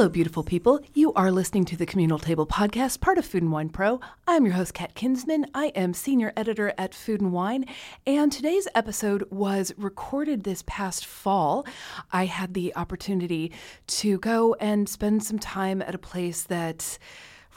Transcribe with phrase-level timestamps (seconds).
[0.00, 0.80] Hello, beautiful people.
[0.94, 4.00] You are listening to the Communal Table Podcast, part of Food and Wine Pro.
[4.26, 5.44] I'm your host, Kat Kinsman.
[5.54, 7.66] I am senior editor at Food and Wine,
[8.06, 11.66] and today's episode was recorded this past fall.
[12.12, 13.52] I had the opportunity
[13.88, 16.98] to go and spend some time at a place that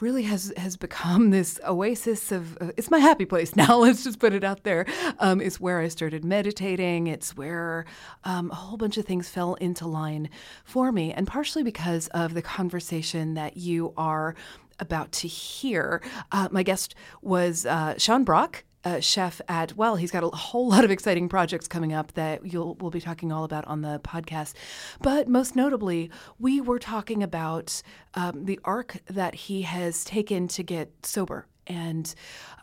[0.04, 4.18] really has has become this oasis of uh, it's my happy place now let's just
[4.18, 4.84] put it out there.
[5.18, 7.86] Um, it's where i started meditating it's where
[8.24, 10.28] um, a whole bunch of things fell into line
[10.62, 14.34] for me and partially because of the conversation that you are
[14.78, 16.02] about to hear.
[16.32, 20.68] Uh, my guest was uh, sean brock uh, chef at well he's got a whole
[20.68, 24.00] lot of exciting projects coming up that you'll we'll be talking all about on the
[24.00, 24.54] podcast.
[25.00, 27.82] But most notably we were talking about
[28.14, 32.14] um, the arc that he has taken to get sober and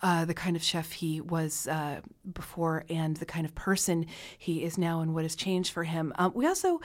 [0.03, 2.01] uh, the kind of chef he was uh,
[2.33, 4.05] before and the kind of person
[4.37, 6.13] he is now and what has changed for him.
[6.17, 6.81] Um, we also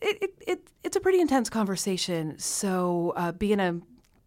[0.00, 2.38] it, it, it, it's a pretty intense conversation.
[2.38, 3.80] So uh, being a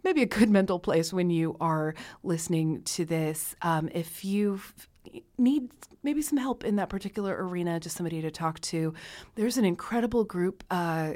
[0.04, 3.56] maybe a good mental place when you are listening to this.
[3.62, 4.62] Um, if you
[5.38, 5.70] need
[6.04, 8.94] maybe some help in that particular arena, just somebody to talk to,
[9.36, 10.64] there's an incredible group.
[10.70, 11.14] Uh,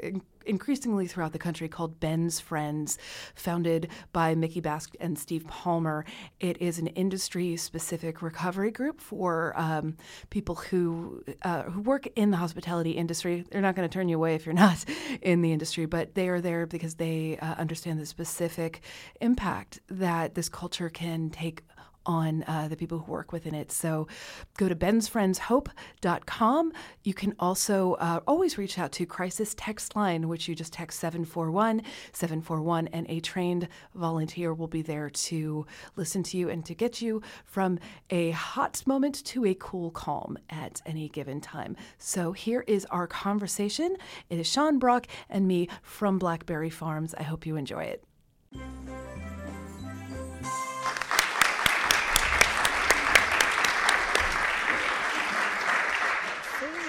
[0.48, 2.98] increasingly throughout the country called Ben's Friends,
[3.34, 6.04] founded by Mickey Bakst and Steve Palmer.
[6.40, 9.96] It is an industry-specific recovery group for um,
[10.30, 13.44] people who uh, who work in the hospitality industry.
[13.50, 14.84] They're not going to turn you away if you're not
[15.22, 18.80] in the industry, but they are there because they uh, understand the specific
[19.20, 21.62] impact that this culture can take
[22.08, 23.70] on uh, the people who work within it.
[23.70, 24.08] So
[24.56, 26.72] go to bensfriendshope.com.
[27.04, 30.98] You can also uh, always reach out to Crisis Text Line, which you just text
[30.98, 36.74] 741 741, and a trained volunteer will be there to listen to you and to
[36.74, 37.78] get you from
[38.10, 41.76] a hot moment to a cool calm at any given time.
[41.98, 43.96] So here is our conversation.
[44.30, 47.14] It is Sean Brock and me from Blackberry Farms.
[47.14, 48.02] I hope you enjoy it.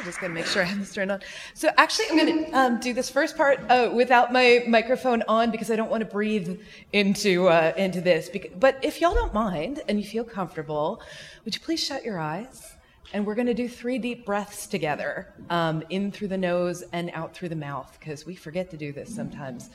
[0.04, 1.22] Just going to make sure I have this turned on.
[1.54, 5.52] So actually, I'm going to um, do this first part uh, without my microphone on
[5.52, 6.60] because I don't want to breathe
[6.94, 8.30] into uh, into this.
[8.58, 11.02] But if y'all don't mind and you feel comfortable,
[11.46, 12.76] would you please shut your eyes?
[13.12, 17.10] And we're going to do three deep breaths together, um, in through the nose and
[17.16, 19.72] out through the mouth, because we forget to do this sometimes.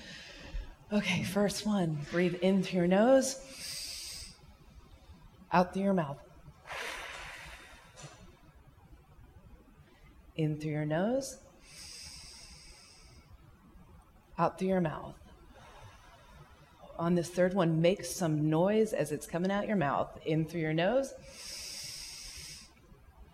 [0.93, 1.99] Okay, first one.
[2.13, 4.33] Breathe in through your nose,
[5.53, 6.24] out through your mouth.
[10.37, 11.39] In through your nose,
[14.37, 15.15] out through your mouth.
[16.99, 20.09] On this third one, make some noise as it's coming out your mouth.
[20.27, 21.15] In through your nose,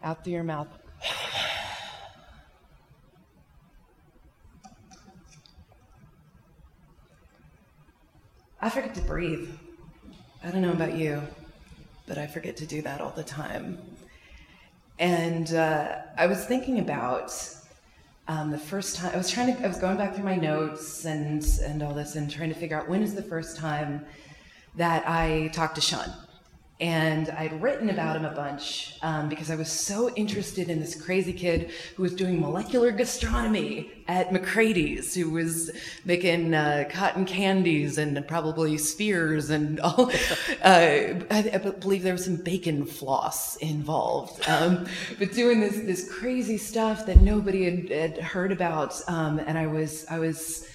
[0.03, 0.69] out through your mouth.
[8.63, 9.49] I forget to breathe.
[10.45, 11.23] I don't know about you,
[12.07, 13.79] but I forget to do that all the time.
[15.01, 17.33] And uh, I was thinking about
[18.29, 21.07] um, the first time I was trying to I was going back through my notes
[21.07, 24.05] and and all this and trying to figure out when is the first time
[24.77, 26.13] that I talked to Sean
[26.81, 30.95] and I'd written about him a bunch um, because I was so interested in this
[30.95, 35.71] crazy kid who was doing molecular gastronomy at McCrady's, who was
[36.07, 40.11] making uh, cotton candies and probably spheres and all.
[40.63, 44.87] Uh, I, I, believe there was some bacon floss involved, um,
[45.19, 49.67] but doing this this crazy stuff that nobody had, had heard about, um, and I
[49.67, 50.67] was I was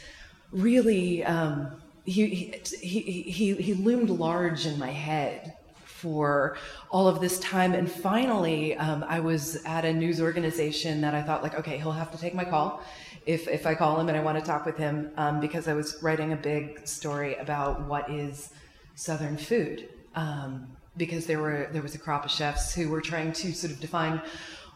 [0.51, 1.23] really.
[1.25, 1.71] Um,
[2.07, 5.55] he, he, he, he loomed large in my head
[6.01, 6.57] for
[6.89, 7.73] all of this time.
[7.73, 11.91] And finally, um, I was at a news organization that I thought, like, okay, he'll
[11.91, 12.83] have to take my call
[13.25, 15.73] if, if I call him and I want to talk with him um, because I
[15.73, 18.51] was writing a big story about what is
[18.95, 19.89] Southern food.
[20.15, 20.67] Um,
[20.97, 23.79] because there were there was a crop of chefs who were trying to sort of
[23.79, 24.21] define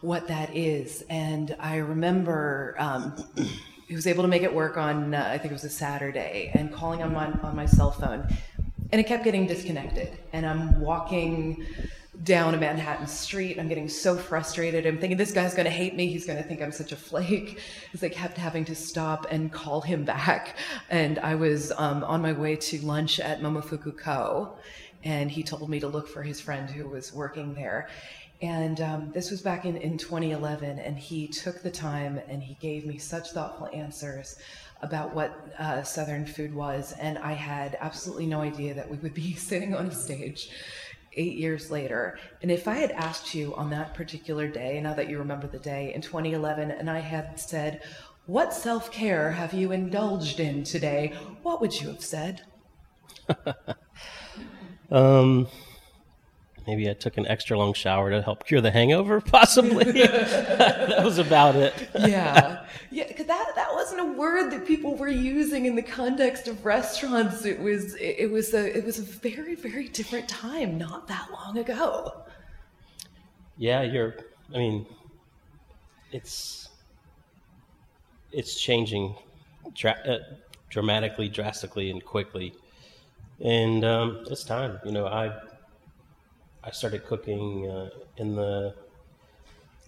[0.00, 3.14] what that is, and I remember um,
[3.88, 6.50] he was able to make it work on uh, I think it was a Saturday,
[6.54, 8.26] and calling on my on my cell phone
[8.92, 10.18] and it kept getting disconnected.
[10.32, 11.66] And I'm walking
[12.24, 13.58] down a Manhattan street.
[13.58, 14.86] I'm getting so frustrated.
[14.86, 16.08] I'm thinking this guy's going to hate me.
[16.08, 17.60] He's going to think I'm such a flake.
[17.84, 20.56] Because I kept having to stop and call him back.
[20.90, 24.56] And I was um, on my way to lunch at Momofuku Ko,
[25.02, 27.88] and he told me to look for his friend who was working there.
[28.42, 32.54] And um, this was back in, in 2011, and he took the time and he
[32.54, 34.36] gave me such thoughtful answers
[34.82, 39.14] about what uh, Southern food was, and I had absolutely no idea that we would
[39.14, 40.50] be sitting on a stage
[41.14, 42.18] eight years later.
[42.40, 45.58] And if I had asked you on that particular day, now that you remember the
[45.58, 47.82] day in 2011, and I had said,
[48.26, 51.14] What self care have you indulged in today?
[51.42, 52.42] What would you have said?
[54.90, 55.46] um,
[56.70, 59.84] maybe I took an extra long shower to help cure the hangover, possibly.
[59.92, 61.74] that was about it.
[61.94, 66.46] yeah, yeah, because that that wasn't a word that people were using in the context
[66.46, 67.44] of restaurants.
[67.44, 71.28] It was it, it was a it was a very very different time, not that
[71.32, 72.22] long ago.
[73.58, 74.14] Yeah, you're.
[74.54, 74.86] I mean,
[76.12, 76.68] it's
[78.32, 79.16] it's changing
[79.74, 80.18] dra- uh,
[80.68, 82.54] dramatically, drastically, and quickly,
[83.44, 84.78] and um, it's time.
[84.84, 85.49] You know, I
[86.62, 88.74] I started cooking uh, in the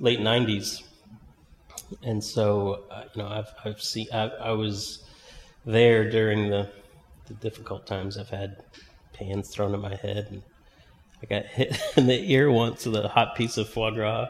[0.01, 0.83] late '90s,
[2.03, 5.05] and so uh, you know I've I've seen I, I was
[5.67, 6.71] there during the
[7.27, 8.17] the difficult times.
[8.17, 8.65] I've had
[9.13, 10.43] pans thrown at my head, and
[11.23, 14.29] I got hit in the ear once with a hot piece of foie gras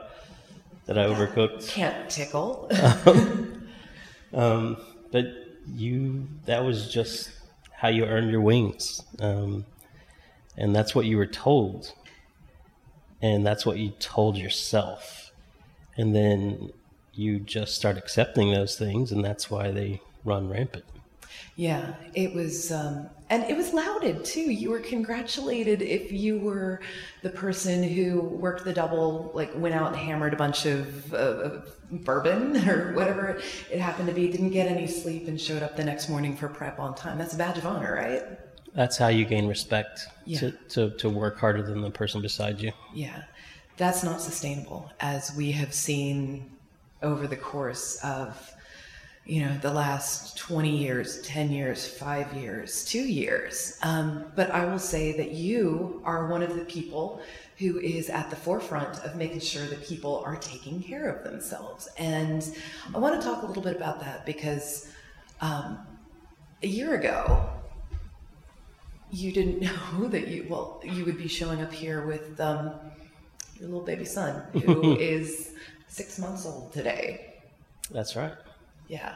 [0.86, 1.68] that I overcooked.
[1.68, 2.68] Can't tickle.
[3.06, 3.68] um,
[4.34, 4.76] um,
[5.12, 5.26] but
[5.74, 7.30] you that was just
[7.72, 9.64] how you earned your wings, um,
[10.56, 11.92] and that's what you were told
[13.22, 15.32] and that's what you told yourself.
[15.96, 16.72] And then
[17.14, 20.84] you just start accepting those things and that's why they run rampant.
[21.56, 24.50] Yeah it was um, and it was lauded too.
[24.50, 26.80] You were congratulated if you were
[27.22, 31.78] the person who worked the double like went out and hammered a bunch of, of
[31.90, 33.40] bourbon or whatever
[33.70, 36.48] it happened to be didn't get any sleep and showed up the next morning for
[36.48, 37.18] prep on time.
[37.18, 38.22] That's a badge of honor right
[38.74, 40.38] that's how you gain respect yeah.
[40.38, 42.72] to, to, to work harder than the person beside you.
[42.94, 43.22] Yeah.
[43.76, 46.50] That's not sustainable, as we have seen
[47.02, 48.54] over the course of,
[49.24, 53.78] you know, the last 20 years, 10 years, five years, two years.
[53.82, 57.22] Um, but I will say that you are one of the people
[57.58, 61.88] who is at the forefront of making sure that people are taking care of themselves.
[61.98, 62.56] And
[62.94, 64.92] I want to talk a little bit about that because
[65.40, 65.78] um,
[66.62, 67.48] a year ago,
[69.12, 69.60] you didn't
[69.92, 72.72] know that you well you would be showing up here with um,
[73.58, 75.52] your little baby son who is
[75.88, 77.34] six months old today.
[77.90, 78.32] That's right.
[78.88, 79.14] Yeah.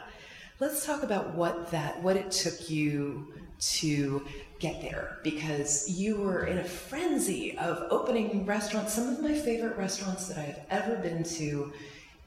[0.59, 4.25] Let's talk about what that what it took you to
[4.59, 9.77] get there because you were in a frenzy of opening restaurants, some of my favorite
[9.77, 11.73] restaurants that I've ever been to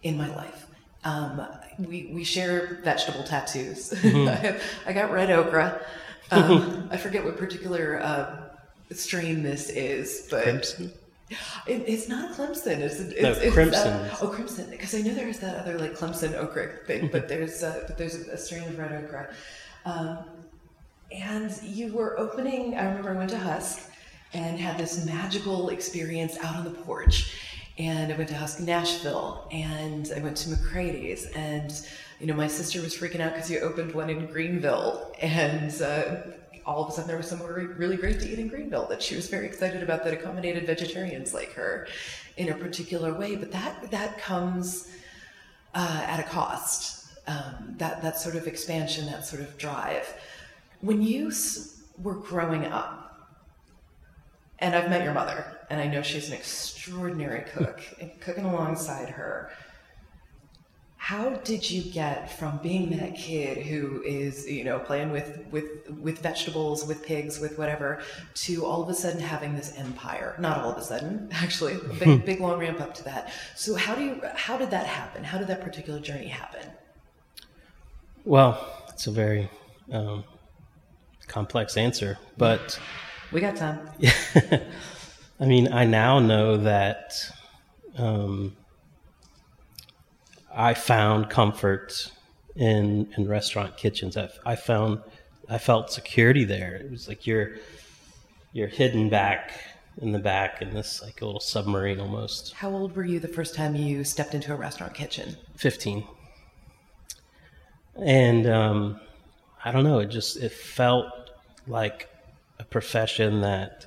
[0.02, 0.66] in my life.
[1.02, 1.46] Um,
[1.78, 3.90] we, we share vegetable tattoos.
[4.00, 4.88] Mm-hmm.
[4.88, 5.80] I got red okra.
[6.30, 8.50] Um, I forget what particular uh,
[8.92, 10.92] strain this is, but crimson.
[11.66, 12.78] It, it's not Clemson.
[12.78, 13.88] It's, it's, no, it's, crimson.
[13.88, 14.68] Uh, oh, crimson.
[14.68, 18.14] Because I know there's that other like Clemson okra thing, but there's uh, but there's
[18.14, 19.32] a strain of red okra.
[19.84, 20.18] Um,
[21.12, 22.76] and you were opening.
[22.76, 23.90] I remember I went to Husk
[24.32, 27.34] and had this magical experience out on the porch.
[27.80, 31.72] And I went to Husk Nashville, and I went to McCrady's, and
[32.20, 36.16] you know, my sister was freaking out because you opened one in Greenville, and uh,
[36.66, 39.16] all of a sudden there was somewhere really great to eat in Greenville that she
[39.16, 41.88] was very excited about that accommodated vegetarians like her
[42.36, 43.34] in a particular way.
[43.34, 44.92] But that that comes
[45.74, 47.06] uh, at a cost.
[47.26, 50.06] Um, that that sort of expansion, that sort of drive.
[50.82, 51.32] When you
[51.96, 53.30] were growing up,
[54.58, 59.08] and I've met your mother, and I know she's an extraordinary cook, and cooking alongside
[59.08, 59.50] her.
[60.96, 65.88] How did you get from being that kid who is you know playing with with
[65.88, 68.02] with vegetables with pigs with whatever
[68.34, 70.36] to all of a sudden having this empire?
[70.38, 71.78] Not all of a sudden actually.
[71.98, 73.32] Big big long ramp up to that.
[73.56, 75.24] So how do you how did that happen?
[75.24, 76.66] How did that particular journey happen?
[78.24, 79.48] Well it's a very
[79.90, 80.24] um,
[81.26, 82.78] complex answer but
[83.32, 83.88] we got time
[85.40, 87.32] i mean i now know that
[87.98, 88.56] um,
[90.52, 92.10] I found comfort
[92.56, 94.16] in in restaurant kitchens.
[94.16, 95.00] I, I found
[95.48, 96.74] I felt security there.
[96.74, 97.56] It was like you're
[98.52, 99.52] you're hidden back
[100.00, 102.54] in the back in this like a little submarine almost.
[102.54, 105.36] How old were you the first time you stepped into a restaurant kitchen?
[105.56, 106.04] Fifteen.
[107.96, 109.00] And um,
[109.64, 110.00] I don't know.
[110.00, 111.06] It just it felt
[111.66, 112.08] like
[112.58, 113.86] a profession that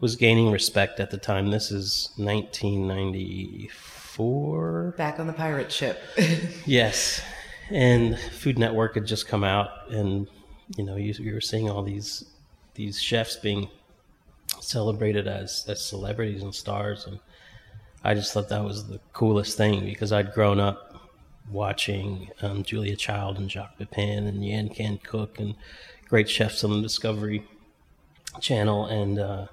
[0.00, 1.50] was gaining respect at the time.
[1.50, 4.94] This is 1994.
[4.96, 6.00] Back on the pirate ship.
[6.66, 7.22] yes,
[7.70, 10.28] and Food Network had just come out, and
[10.76, 12.24] you know you, you were seeing all these
[12.74, 13.68] these chefs being
[14.60, 17.18] celebrated as as celebrities and stars, and
[18.04, 20.84] I just thought that was the coolest thing because I'd grown up
[21.50, 25.54] watching um, Julia Child and Jacques Pepin and Yan Can Cook and
[26.08, 27.42] great chefs on the Discovery
[28.40, 29.46] Channel, and uh,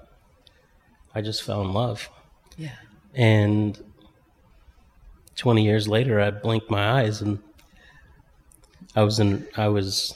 [1.16, 2.10] I just fell in love.
[2.58, 2.76] Yeah.
[3.14, 3.82] And
[5.36, 7.38] 20 years later, I blinked my eyes and
[8.94, 10.14] I was in I was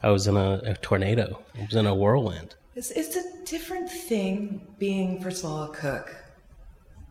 [0.00, 1.42] I was in a, a tornado.
[1.58, 2.54] I was in a whirlwind.
[2.76, 6.14] It's, it's a different thing being, first of all, a cook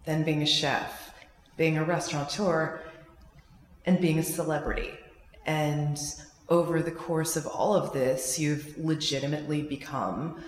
[0.05, 1.13] than being a chef,
[1.57, 2.79] being a restaurateur,
[3.85, 4.91] and being a celebrity.
[5.45, 5.99] And
[6.47, 10.41] over the course of all of this, you've legitimately become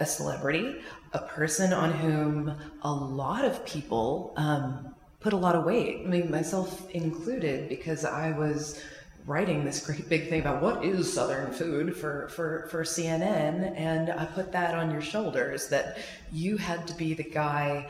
[0.00, 0.76] a celebrity,
[1.12, 6.02] a person on whom a lot of people um, put a lot of weight.
[6.04, 8.82] I mean, myself included, because I was
[9.26, 14.10] writing this great big thing about what is Southern food for, for, for CNN, and
[14.10, 15.98] I put that on your shoulders that
[16.32, 17.88] you had to be the guy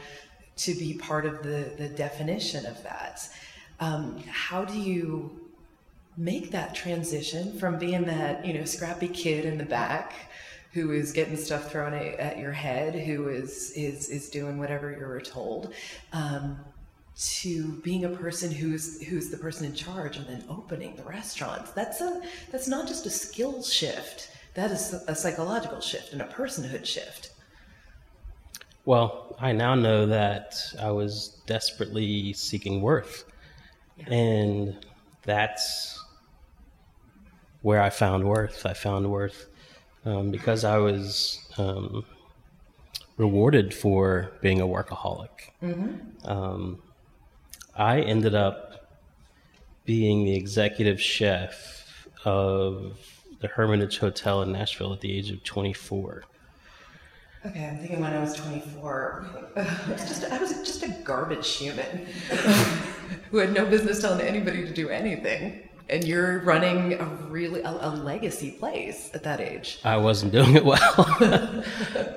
[0.57, 3.29] to be part of the, the definition of that.
[3.79, 5.49] Um, how do you
[6.17, 10.13] make that transition from being that you know scrappy kid in the back
[10.73, 15.21] who is getting stuff thrown at your head, who is is is doing whatever you're
[15.21, 15.73] told,
[16.13, 16.59] um,
[17.17, 21.71] to being a person who's who's the person in charge and then opening the restaurants.
[21.73, 24.31] That's a that's not just a skill shift.
[24.55, 27.31] That is a psychological shift and a personhood shift.
[28.85, 33.25] Well, I now know that I was desperately seeking worth.
[33.97, 34.15] Yeah.
[34.15, 34.87] And
[35.23, 36.03] that's
[37.63, 38.65] where I found worth.
[38.65, 39.47] I found worth
[40.05, 42.05] um, because I was um,
[43.17, 45.51] rewarded for being a workaholic.
[45.63, 46.31] Mm-hmm.
[46.31, 46.83] Um,
[47.77, 48.99] I ended up
[49.85, 52.99] being the executive chef of
[53.41, 56.25] the Hermitage Hotel in Nashville at the age of 24.
[57.47, 59.27] Okay, I'm thinking when I was 24,
[59.57, 62.07] I was just, I was just a garbage human
[63.31, 65.68] who had no business telling anybody to do anything.
[65.91, 69.79] And you're running a really a, a legacy place at that age.
[69.85, 70.81] I wasn't doing it well.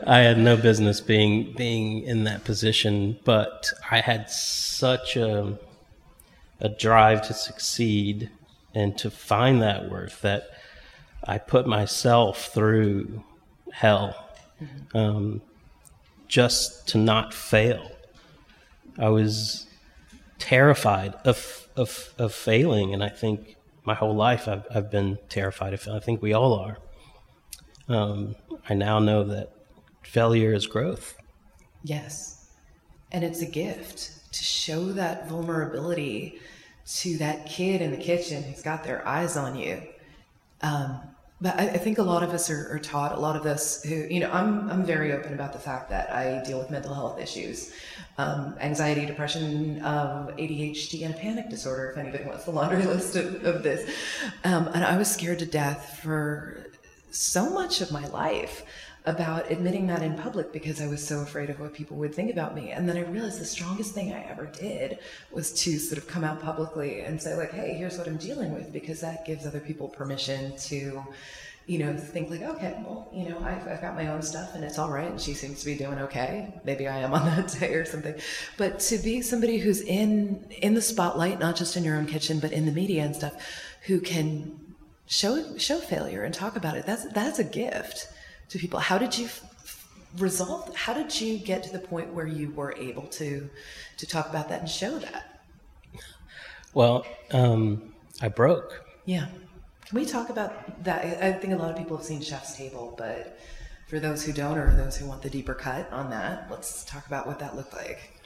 [0.07, 5.57] I had no business being being in that position, but I had such a
[6.59, 8.29] a drive to succeed
[8.73, 10.49] and to find that worth that
[11.23, 13.23] I put myself through
[13.71, 14.15] hell
[14.61, 14.97] mm-hmm.
[14.97, 15.41] um,
[16.27, 17.91] just to not fail.
[18.97, 19.67] I was
[20.39, 25.73] terrified of, of, of failing, and I think my whole life I've, I've been terrified
[25.73, 25.81] of.
[25.81, 25.97] failure.
[25.97, 26.77] I think we all are.
[27.87, 28.35] Um,
[28.69, 29.51] I now know that
[30.03, 31.17] failure is growth.
[31.83, 32.49] Yes,
[33.11, 36.39] and it's a gift to show that vulnerability
[36.85, 39.81] to that kid in the kitchen who's got their eyes on you.
[40.61, 40.99] Um,
[41.41, 43.83] but I, I, think a lot of us are, are, taught, a lot of us
[43.83, 46.93] who, you know, I'm, I'm very open about the fact that I deal with mental
[46.93, 47.73] health issues,
[48.19, 53.15] um, anxiety, depression, um, ADHD, and a panic disorder, if anybody wants the laundry list
[53.15, 53.89] of, of this.
[54.43, 56.67] Um, and I was scared to death for
[57.09, 58.63] so much of my life
[59.05, 62.29] about admitting that in public because I was so afraid of what people would think
[62.31, 62.71] about me.
[62.71, 64.99] And then I realized the strongest thing I ever did
[65.31, 68.53] was to sort of come out publicly and say, like, hey, here's what I'm dealing
[68.53, 71.03] with, because that gives other people permission to,
[71.65, 74.63] you know, think like, okay, well, you know, I've, I've got my own stuff and
[74.63, 75.09] it's all right.
[75.09, 76.53] And she seems to be doing okay.
[76.63, 78.13] Maybe I am on that day or something.
[78.57, 82.39] But to be somebody who's in, in the spotlight, not just in your own kitchen,
[82.39, 83.33] but in the media and stuff,
[83.87, 84.75] who can
[85.07, 88.07] show, show failure and talk about it, that's, that's a gift
[88.51, 88.79] to people.
[88.79, 90.75] How did you f- resolve?
[90.75, 93.49] How did you get to the point where you were able to
[93.97, 95.43] to talk about that and show that?
[96.73, 98.85] Well, um, I broke.
[99.05, 99.27] Yeah.
[99.85, 101.23] Can we talk about that?
[101.23, 103.39] I think a lot of people have seen Chef's Table, but
[103.87, 107.05] for those who don't or those who want the deeper cut on that, let's talk
[107.07, 108.21] about what that looked like.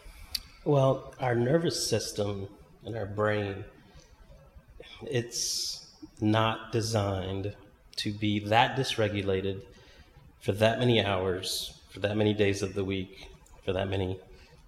[0.64, 2.48] Well, our nervous system
[2.84, 3.64] and our brain,
[5.08, 5.88] it's
[6.22, 7.56] not designed
[7.98, 9.62] to be that dysregulated
[10.46, 13.30] for that many hours, for that many days of the week,
[13.64, 14.20] for that many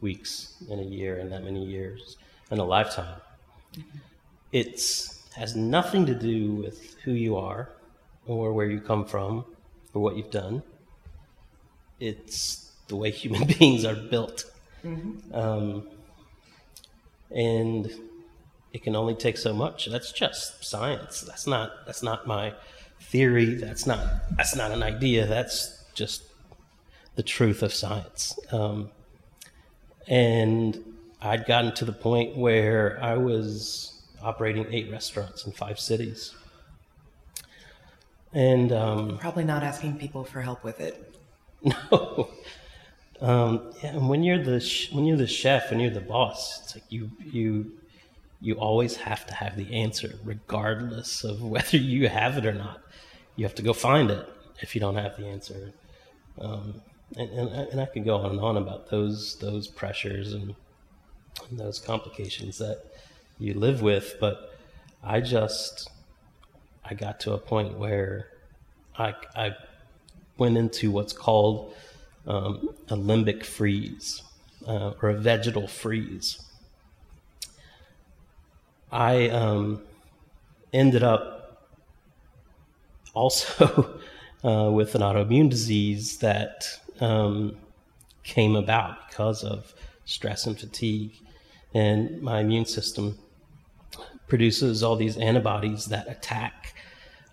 [0.01, 2.17] weeks in a year and that many years
[2.49, 3.21] in a lifetime.
[3.73, 3.97] Mm-hmm.
[4.51, 4.81] It
[5.35, 7.69] has nothing to do with who you are
[8.25, 9.45] or where you come from
[9.93, 10.63] or what you've done.
[11.99, 14.45] It's the way human beings are built.
[14.83, 15.35] Mm-hmm.
[15.35, 15.87] Um,
[17.29, 17.93] and
[18.73, 19.85] it can only take so much.
[19.85, 21.21] That's just science.
[21.21, 22.55] That's not that's not my
[22.99, 23.55] theory.
[23.55, 23.99] That's not
[24.35, 25.25] that's not an idea.
[25.25, 26.23] That's just
[27.15, 28.37] the truth of science.
[28.51, 28.89] Um,
[30.07, 36.33] and I'd gotten to the point where I was operating eight restaurants in five cities.
[38.33, 41.03] And um, probably not asking people for help with it.
[41.91, 42.29] No.
[43.19, 46.61] Um, yeah, and when you're the sh- when you're the chef and you're the boss,
[46.61, 47.71] it's like you you
[48.39, 52.79] you always have to have the answer, regardless of whether you have it or not
[53.37, 54.27] you have to go find it
[54.61, 55.71] if you don't have the answer.
[56.41, 56.81] Um,
[57.15, 60.53] and, and, and, I could go on and on about those those pressures and,
[61.49, 62.83] and those complications that
[63.39, 64.53] you live with, but
[65.03, 65.89] I just
[66.83, 68.27] I got to a point where
[68.97, 69.55] I, I
[70.37, 71.73] went into what's called
[72.25, 74.21] um, a limbic freeze
[74.67, 76.41] uh, or a vegetal freeze.
[78.91, 79.81] I um,
[80.73, 81.36] ended up
[83.17, 83.99] also
[84.43, 86.65] uh, with an autoimmune disease that
[86.99, 87.57] um,
[88.23, 89.73] came about because of
[90.05, 91.11] stress and fatigue.
[91.73, 93.17] And my immune system
[94.27, 96.75] produces all these antibodies that attack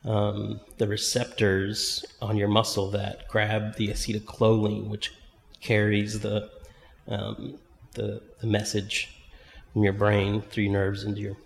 [0.05, 5.12] um, the receptors on your muscle that grab the acetylcholine, which
[5.61, 6.50] carries the,
[7.09, 7.59] um,
[7.95, 9.17] the, the message
[9.73, 11.37] from your brain through your nerves into your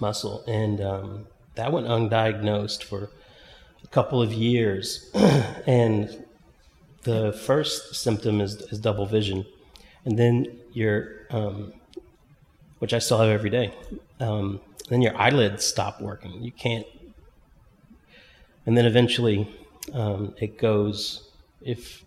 [0.00, 0.42] muscle.
[0.46, 3.10] And um, that went undiagnosed for
[3.90, 5.10] couple of years.
[5.66, 6.24] and
[7.02, 9.46] the first symptom is, is double vision.
[10.04, 11.72] And then your, um,
[12.78, 13.74] which I still have every day,
[14.20, 16.42] um, then your eyelids stop working.
[16.42, 16.86] You can't
[18.66, 19.48] and then eventually
[19.94, 21.28] um, it goes
[21.62, 22.04] if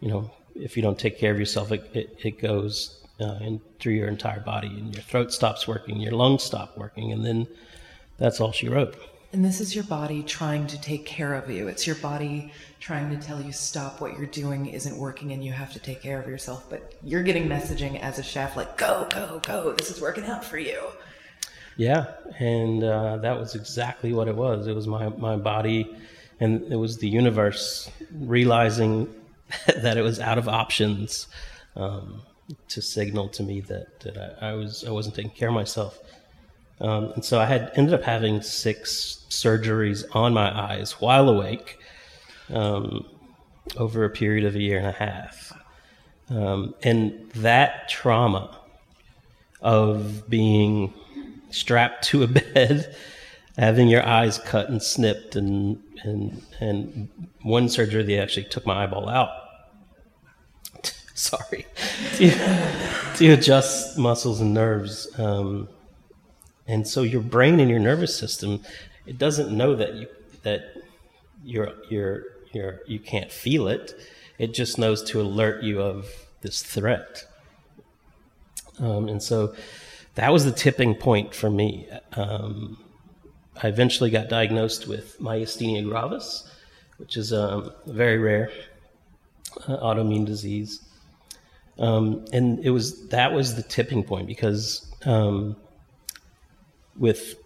[0.00, 3.60] you know if you don't take care of yourself it, it, it goes uh, in
[3.78, 7.46] through your entire body and your throat stops working your lungs stop working and then
[8.18, 8.96] that's all she wrote
[9.34, 11.66] and this is your body trying to take care of you.
[11.66, 15.50] It's your body trying to tell you stop what you're doing isn't working and you
[15.50, 16.70] have to take care of yourself.
[16.70, 19.72] But you're getting messaging as a chef like go go go.
[19.72, 20.80] This is working out for you.
[21.76, 24.68] Yeah, and uh, that was exactly what it was.
[24.68, 25.92] It was my my body,
[26.38, 29.12] and it was the universe realizing
[29.66, 31.26] that it was out of options
[31.74, 32.22] um,
[32.68, 35.98] to signal to me that, that I, I, was I wasn't taking care of myself.
[36.80, 41.78] Um, and so I had ended up having six surgeries on my eyes while awake
[42.52, 43.06] um,
[43.76, 45.52] over a period of a year and a half.
[46.30, 48.58] Um, and that trauma
[49.60, 50.92] of being
[51.50, 52.94] strapped to a bed,
[53.56, 57.08] having your eyes cut and snipped, and and and
[57.42, 59.30] one surgery they actually took my eyeball out.
[61.14, 61.66] Sorry,
[62.16, 62.30] to,
[63.16, 65.68] to, adjust muscles and nerves, um,
[66.66, 68.62] and so your brain and your nervous system,
[69.06, 70.08] it doesn't know that you
[70.42, 70.74] that
[71.44, 72.22] you're you're
[72.52, 73.94] you're you can't feel it.
[74.38, 76.08] It just knows to alert you of
[76.40, 77.24] this threat.
[78.80, 79.54] Um, and so
[80.14, 81.88] that was the tipping point for me.
[82.14, 82.78] Um,
[83.62, 86.50] I eventually got diagnosed with myasthenia gravis,
[86.96, 88.50] which is um, a very rare
[89.68, 90.80] uh, autoimmune disease.
[91.78, 95.56] Um, and it was that was the tipping point because um,
[96.96, 97.36] with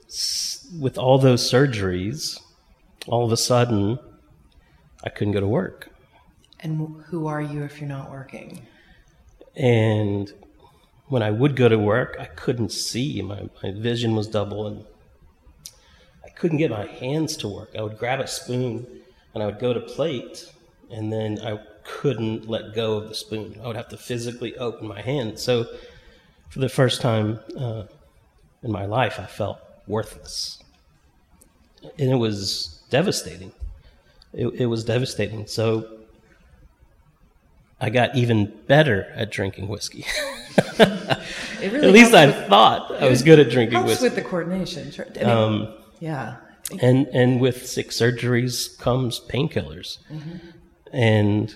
[0.78, 2.40] with all those surgeries,
[3.06, 3.98] all of a sudden,
[5.04, 5.90] I couldn't go to work.
[6.60, 8.66] And who are you if you're not working?
[9.56, 10.32] And
[11.06, 13.22] when I would go to work, I couldn't see.
[13.22, 14.84] My, my vision was double, and
[16.24, 17.74] I couldn't get my hands to work.
[17.76, 18.86] I would grab a spoon
[19.34, 20.52] and I would go to plate,
[20.90, 23.60] and then I couldn't let go of the spoon.
[23.62, 25.38] I would have to physically open my hand.
[25.38, 25.66] So,
[26.48, 27.84] for the first time uh,
[28.62, 30.62] in my life, I felt worthless.
[31.98, 33.52] And it was devastating.
[34.32, 35.46] It, it was devastating.
[35.46, 35.98] So,
[37.80, 40.04] I got even better at drinking whiskey.
[40.78, 44.04] really at least I with, thought I was good at drinking helps whiskey.
[44.04, 44.92] with the coordination.
[44.98, 46.36] I mean, um, yeah.
[46.82, 50.36] And and with six surgeries comes painkillers, mm-hmm.
[50.92, 51.54] and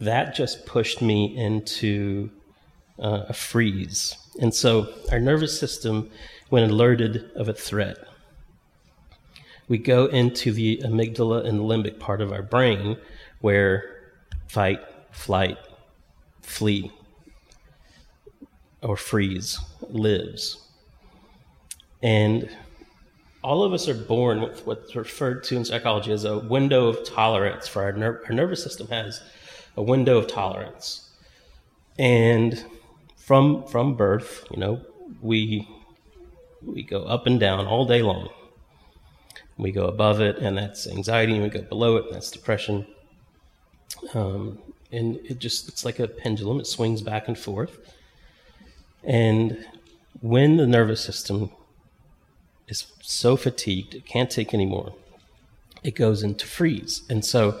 [0.00, 2.30] that just pushed me into
[2.98, 4.16] uh, a freeze.
[4.40, 6.10] And so our nervous system,
[6.48, 7.98] when alerted of a threat,
[9.68, 12.98] we go into the amygdala and limbic part of our brain
[13.40, 14.12] where
[14.48, 15.58] fight, flight,
[16.42, 16.92] flee,
[18.82, 20.68] or freeze lives.
[22.02, 22.50] And
[23.42, 27.04] all of us are born with what's referred to in psychology as a window of
[27.04, 29.22] tolerance for our, ner- our nervous system has
[29.76, 31.10] a window of tolerance.
[31.98, 32.64] And
[33.24, 34.80] from from birth, you know,
[35.22, 35.68] we
[36.62, 38.28] we go up and down all day long.
[39.56, 42.86] We go above it, and that's anxiety, and we go below it, and that's depression.
[44.12, 44.58] Um,
[44.92, 46.60] and it just it's like a pendulum.
[46.60, 47.78] It swings back and forth.
[49.02, 49.64] And
[50.20, 51.50] when the nervous system
[52.68, 54.94] is so fatigued it can't take anymore
[55.82, 57.02] it goes into freeze.
[57.10, 57.60] And so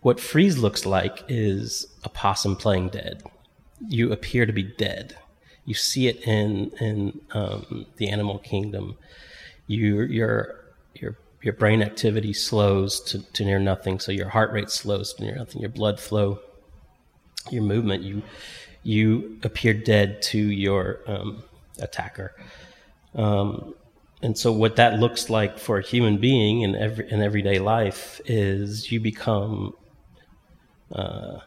[0.00, 3.24] what freeze looks like is a possum playing dead
[3.86, 5.16] you appear to be dead.
[5.64, 8.96] You see it in in um, the animal kingdom.
[9.66, 10.64] You your
[10.94, 14.00] your your brain activity slows to, to near nothing.
[14.00, 15.60] So your heart rate slows to near nothing.
[15.60, 16.40] Your blood flow
[17.52, 18.22] your movement, you
[18.82, 21.42] you appear dead to your um,
[21.80, 22.34] attacker.
[23.14, 23.74] Um,
[24.22, 28.20] and so what that looks like for a human being in every in everyday life
[28.26, 29.74] is you become
[30.92, 31.38] uh,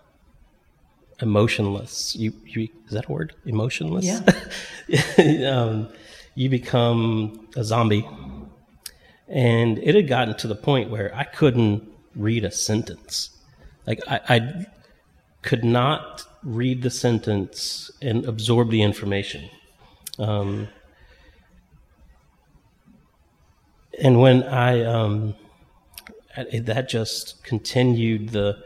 [1.22, 2.16] emotionless.
[2.16, 3.34] You, you is that a word?
[3.46, 4.06] Emotionless.
[4.06, 5.50] Yeah.
[5.52, 5.90] um,
[6.36, 8.08] you become a zombie,
[9.28, 13.30] and it had gotten to the point where I couldn't read a sentence.
[13.86, 14.66] Like I, I
[15.42, 19.50] could not read the sentence and absorb the information.
[20.20, 20.68] Um,
[24.02, 25.36] and when I um,
[26.36, 28.64] that just continued the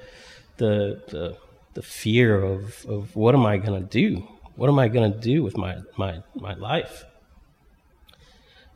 [0.58, 1.38] the the,
[1.76, 4.28] the fear of, of what am I going to do?
[4.56, 7.04] What am I going to do with my, my my life?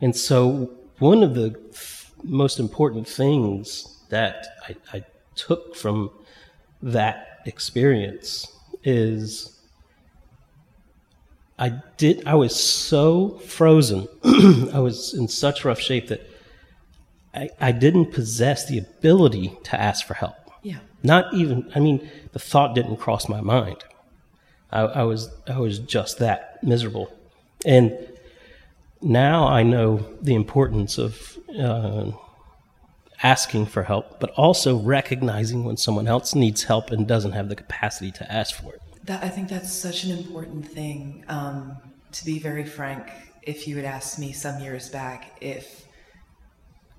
[0.00, 6.10] And so one of the f- most important things that I, I took from
[6.82, 8.46] that experience
[8.84, 9.58] is
[11.58, 14.08] I did I was so frozen.
[14.74, 16.26] I was in such rough shape that
[17.34, 20.39] I, I didn't possess the ability to ask for help.
[21.02, 23.84] Not even, I mean, the thought didn't cross my mind.
[24.70, 27.12] I, I was, I was just that miserable.
[27.64, 27.96] And
[29.00, 32.12] now I know the importance of uh,
[33.22, 37.56] asking for help, but also recognizing when someone else needs help and doesn't have the
[37.56, 38.82] capacity to ask for it.
[39.04, 41.24] That I think that's such an important thing.
[41.28, 41.76] Um,
[42.12, 43.10] to be very frank,
[43.42, 45.86] if you had asked me some years back if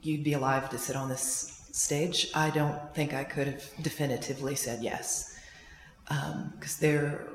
[0.01, 4.55] you'd be alive to sit on this stage, I don't think I could have definitively
[4.55, 5.37] said yes.
[6.03, 7.27] Because um, there,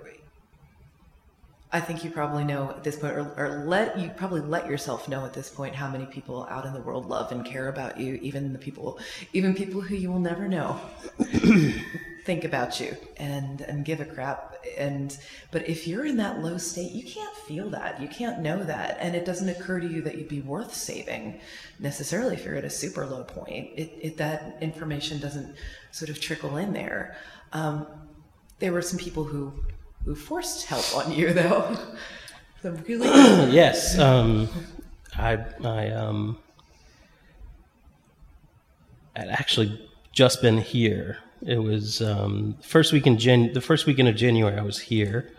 [1.77, 5.09] I think you probably know at this point, or, or, let you probably let yourself
[5.09, 8.01] know at this point how many people out in the world love and care about
[8.01, 8.99] you, even the people,
[9.35, 10.81] even people who you will never know.
[12.25, 14.57] think about you and and give a crap.
[14.79, 15.17] And
[15.51, 18.01] but if you're in that low state you can't feel that.
[18.01, 18.97] You can't know that.
[18.99, 21.41] And it doesn't occur to you that you'd be worth saving
[21.79, 23.69] necessarily if you're at a super low point.
[23.77, 25.55] It, it that information doesn't
[25.93, 27.17] sort of trickle in there.
[27.53, 27.87] Um,
[28.61, 29.53] there were some people who
[30.07, 31.77] who forced help on you though?
[32.63, 33.07] Really
[33.55, 34.49] yes um,
[35.17, 36.37] i i um
[39.15, 41.19] I'd actually just been here.
[41.43, 44.59] It was um, first week in Jan- the first weekend of January.
[44.59, 45.31] I was here,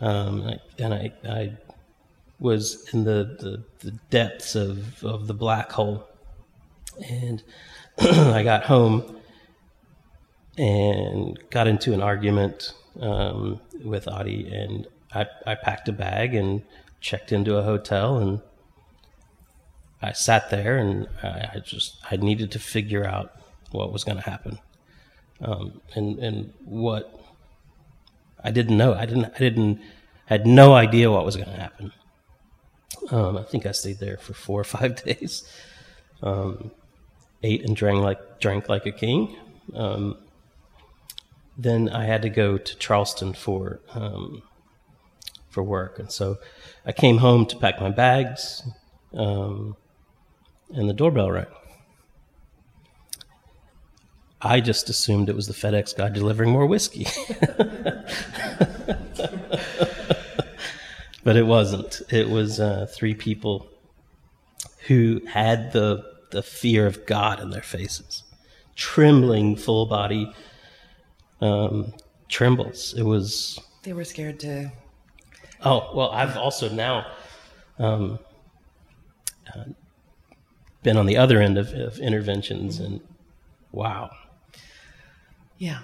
[0.00, 1.52] um, and I, I
[2.38, 6.08] was in the, the, the, depths of, of the black hole,
[7.06, 7.42] and
[7.98, 9.16] I got home
[10.56, 16.62] and got into an argument um, with Audie, and I, I packed a bag and
[17.00, 18.40] checked into a hotel and
[20.00, 23.32] I sat there and I, I just I needed to figure out
[23.72, 24.58] what was going to happen
[25.40, 27.22] um, and and what
[28.42, 28.94] I didn't know.
[28.94, 29.26] I didn't.
[29.26, 29.80] I didn't.
[30.26, 31.92] Had no idea what was going to happen.
[33.10, 35.44] Um, I think I stayed there for four or five days.
[36.22, 36.70] Um,
[37.42, 39.36] ate and drank like drank like a king.
[39.74, 40.16] Um,
[41.56, 44.42] then I had to go to Charleston for um,
[45.50, 46.38] for work, and so
[46.86, 48.62] I came home to pack my bags,
[49.14, 49.76] um,
[50.74, 51.46] and the doorbell rang.
[54.40, 57.06] I just assumed it was the FedEx guy delivering more whiskey.
[61.22, 62.02] but it wasn't.
[62.10, 63.68] It was uh, three people
[64.86, 68.24] who had the the fear of God in their faces,
[68.74, 70.32] trembling, full body
[71.42, 71.92] um,
[72.28, 72.94] trembles.
[72.96, 73.58] It was.
[73.82, 74.72] They were scared to.
[75.64, 77.06] Oh well, I've also now
[77.78, 78.18] um,
[79.54, 79.64] uh,
[80.82, 83.00] been on the other end of, of interventions, and
[83.72, 84.10] wow,
[85.58, 85.80] yeah.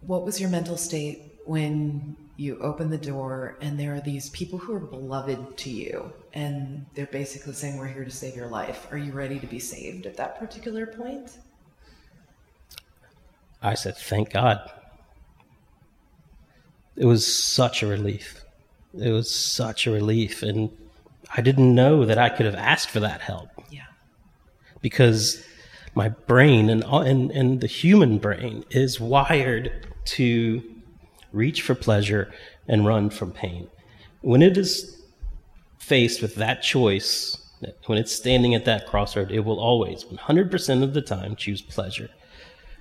[0.00, 4.58] What was your mental state when you open the door and there are these people
[4.58, 8.86] who are beloved to you and they're basically saying, We're here to save your life?
[8.90, 11.36] Are you ready to be saved at that particular point?
[13.62, 14.58] I said, Thank God.
[16.96, 18.44] It was such a relief.
[18.98, 20.42] It was such a relief.
[20.42, 20.70] And
[21.34, 23.48] I didn't know that I could have asked for that help.
[23.70, 23.86] Yeah.
[24.82, 25.42] Because
[25.94, 30.62] my brain and, and, and the human brain is wired to
[31.32, 32.32] reach for pleasure
[32.68, 33.68] and run from pain.
[34.20, 35.02] When it is
[35.78, 37.36] faced with that choice,
[37.86, 42.10] when it's standing at that crossroad, it will always, 100% of the time, choose pleasure.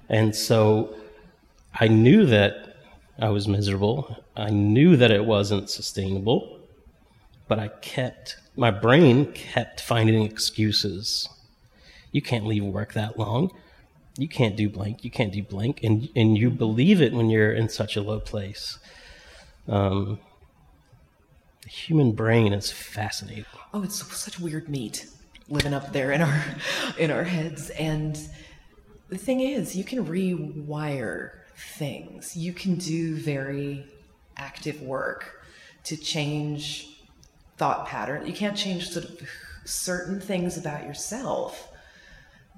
[0.09, 0.95] And so
[1.73, 2.77] I knew that
[3.19, 4.23] I was miserable.
[4.35, 6.59] I knew that it wasn't sustainable,
[7.47, 11.29] but I kept, my brain kept finding excuses
[12.11, 13.51] you can't leave work that long.
[14.17, 15.03] You can't do blank.
[15.03, 15.83] You can't do blank.
[15.83, 18.79] And, and you believe it when you're in such a low place.
[19.67, 20.19] Um,
[21.61, 23.45] the human brain is fascinating.
[23.73, 25.07] Oh, it's such weird meat
[25.47, 26.45] living up there in our
[26.99, 28.19] in our heads and
[29.09, 32.35] the thing is you can rewire things.
[32.35, 33.85] You can do very
[34.37, 35.43] active work
[35.85, 37.01] to change
[37.57, 38.25] thought pattern.
[38.25, 39.21] You can't change sort of
[39.65, 41.69] certain things about yourself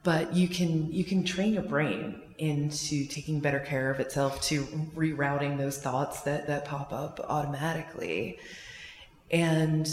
[0.04, 4.64] but you can you can train your brain into taking better care of itself to
[4.96, 8.40] rerouting those thoughts that that pop up automatically.
[9.30, 9.88] And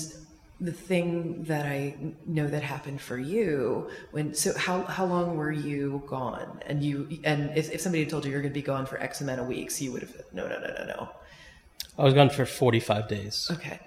[0.60, 5.52] the thing that I know that happened for you when so how how long were
[5.52, 6.60] you gone?
[6.66, 9.00] And you and if, if somebody had told you you're going to be gone for
[9.00, 11.08] X amount of weeks you would have no no no no no.
[11.96, 13.48] I was gone for 45 days.
[13.52, 13.78] Okay.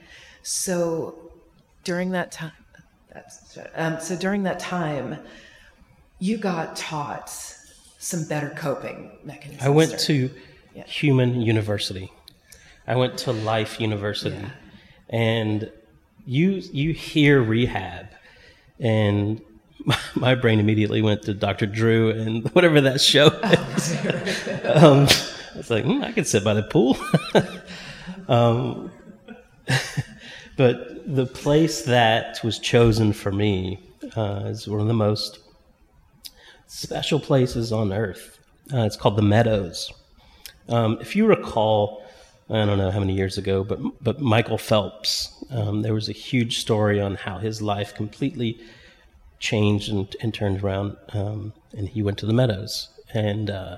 [0.44, 1.32] So
[1.84, 2.52] during that time
[3.14, 5.18] that's um, so during that time
[6.20, 7.30] you got taught
[7.98, 10.30] some better coping mechanisms I went to
[10.74, 10.86] yeah.
[10.86, 12.14] human university.
[12.88, 14.38] I went to life university.
[14.38, 14.50] Yeah.
[15.10, 15.72] and
[16.26, 18.08] you you hear rehab,
[18.80, 19.42] and
[20.16, 21.66] my, brain immediately went to Dr.
[21.66, 23.28] Drew and whatever that show.
[24.76, 25.08] um,
[25.54, 26.98] I was like, mm, I could sit by the pool.
[28.28, 28.92] um,
[30.58, 33.80] but the place that was chosen for me
[34.16, 35.40] uh, is one of the most
[36.68, 38.40] special places on earth.
[38.74, 39.92] Uh, it's called the Meadows.
[40.70, 42.06] Um, if you recall,
[42.50, 45.41] I don't know how many years ago, but but Michael Phelps.
[45.52, 48.60] Um, there was a huge story on how his life completely
[49.40, 52.90] changed and, and turned around, um, and he went to the Meadows.
[53.14, 53.78] And uh,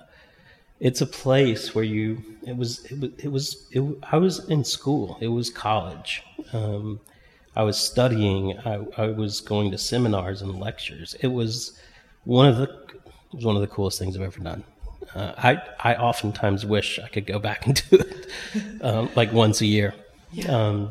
[0.79, 2.23] it's a place where you.
[2.45, 2.85] It was.
[2.85, 3.11] It was.
[3.23, 3.67] It was.
[3.71, 5.17] It, I was in school.
[5.19, 6.21] It was college.
[6.51, 6.99] Um,
[7.55, 8.57] I was studying.
[8.59, 11.15] I, I was going to seminars and lectures.
[11.21, 11.79] It was
[12.25, 12.63] one of the.
[12.63, 14.63] It was one of the coolest things I've ever done.
[15.15, 18.27] Uh, I I oftentimes wish I could go back and do it,
[18.81, 19.93] um, like once a year.
[20.31, 20.51] Yeah.
[20.51, 20.89] Um,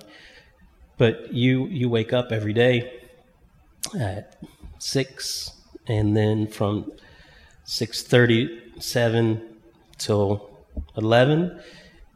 [0.98, 3.00] but you you wake up every day
[3.98, 4.37] at
[4.78, 5.52] six,
[5.87, 6.92] and then from
[7.64, 9.57] six thirty seven
[9.98, 10.50] till
[10.96, 11.61] eleven,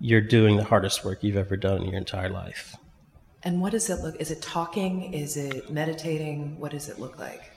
[0.01, 2.77] you're doing the hardest work you've ever done in your entire life.
[3.43, 4.17] And what does it look?
[4.21, 5.13] Is it talking?
[5.13, 6.59] Is it meditating?
[6.59, 7.53] What does it look like?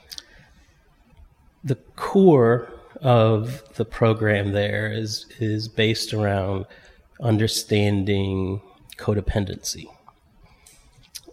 [1.64, 6.66] The core of the program there is is based around
[7.20, 8.60] understanding
[8.96, 9.86] codependency.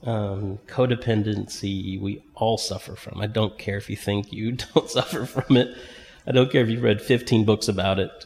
[0.08, 3.20] Um, codependency we all suffer from.
[3.20, 5.78] I don't care if you think you don't suffer from it.
[6.26, 8.26] I don't care if you've read 15 books about it.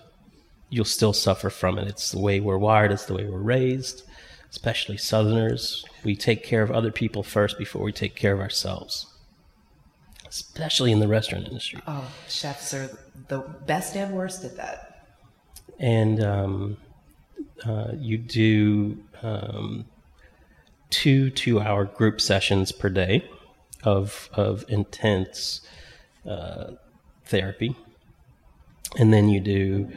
[0.69, 1.87] You'll still suffer from it.
[1.87, 2.91] It's the way we're wired.
[2.91, 4.03] It's the way we're raised,
[4.49, 5.83] especially Southerners.
[6.03, 9.11] We take care of other people first before we take care of ourselves
[10.31, 11.81] especially in the restaurant industry.
[11.85, 12.89] Oh, chefs are
[13.27, 15.07] the best and worst at that.
[15.77, 16.77] And um,
[17.65, 19.85] uh, you do um,
[20.91, 23.27] two two-hour group sessions per day
[23.83, 25.61] of of intense
[26.29, 26.71] uh,
[27.25, 27.75] therapy,
[28.99, 29.89] and then you do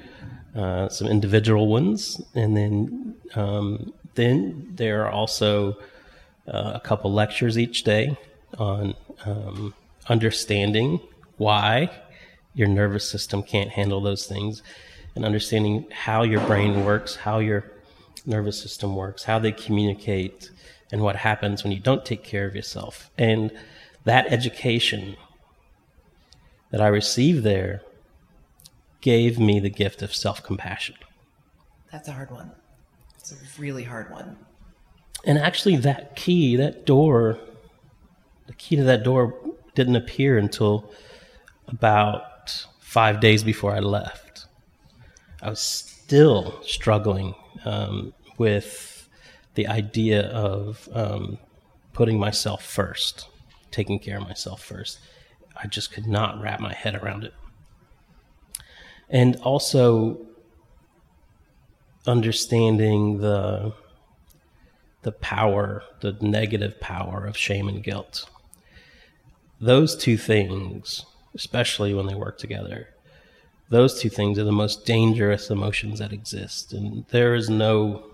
[0.56, 5.76] uh, some individual ones, and then um, then there are also
[6.48, 8.16] uh, a couple lectures each day
[8.58, 8.94] on
[9.26, 9.74] um,
[10.08, 11.00] understanding
[11.36, 11.90] why
[12.54, 14.62] your nervous system can't handle those things
[15.16, 17.64] and understanding how your brain works, how your
[18.26, 20.50] nervous system works, how they communicate,
[20.94, 23.10] and what happens when you don't take care of yourself.
[23.18, 23.50] And
[24.04, 25.16] that education
[26.70, 27.82] that I received there
[29.00, 30.94] gave me the gift of self compassion.
[31.90, 32.52] That's a hard one.
[33.18, 34.36] It's a really hard one.
[35.24, 37.40] And actually, that key, that door,
[38.46, 39.34] the key to that door
[39.74, 40.92] didn't appear until
[41.66, 44.46] about five days before I left.
[45.42, 48.93] I was still struggling um, with
[49.54, 51.38] the idea of um,
[51.92, 53.28] putting myself first,
[53.70, 54.98] taking care of myself first.
[55.56, 57.34] I just could not wrap my head around it.
[59.08, 60.26] And also
[62.06, 63.72] understanding the
[65.02, 68.26] the power, the negative power of shame and guilt
[69.60, 72.88] those two things, especially when they work together,
[73.70, 76.72] those two things are the most dangerous emotions that exist.
[76.72, 78.04] And there is no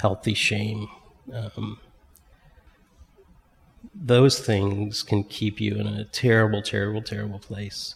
[0.00, 0.88] healthy shame.
[1.32, 1.78] Um,
[3.94, 7.94] those things can keep you in a terrible, terrible, terrible place.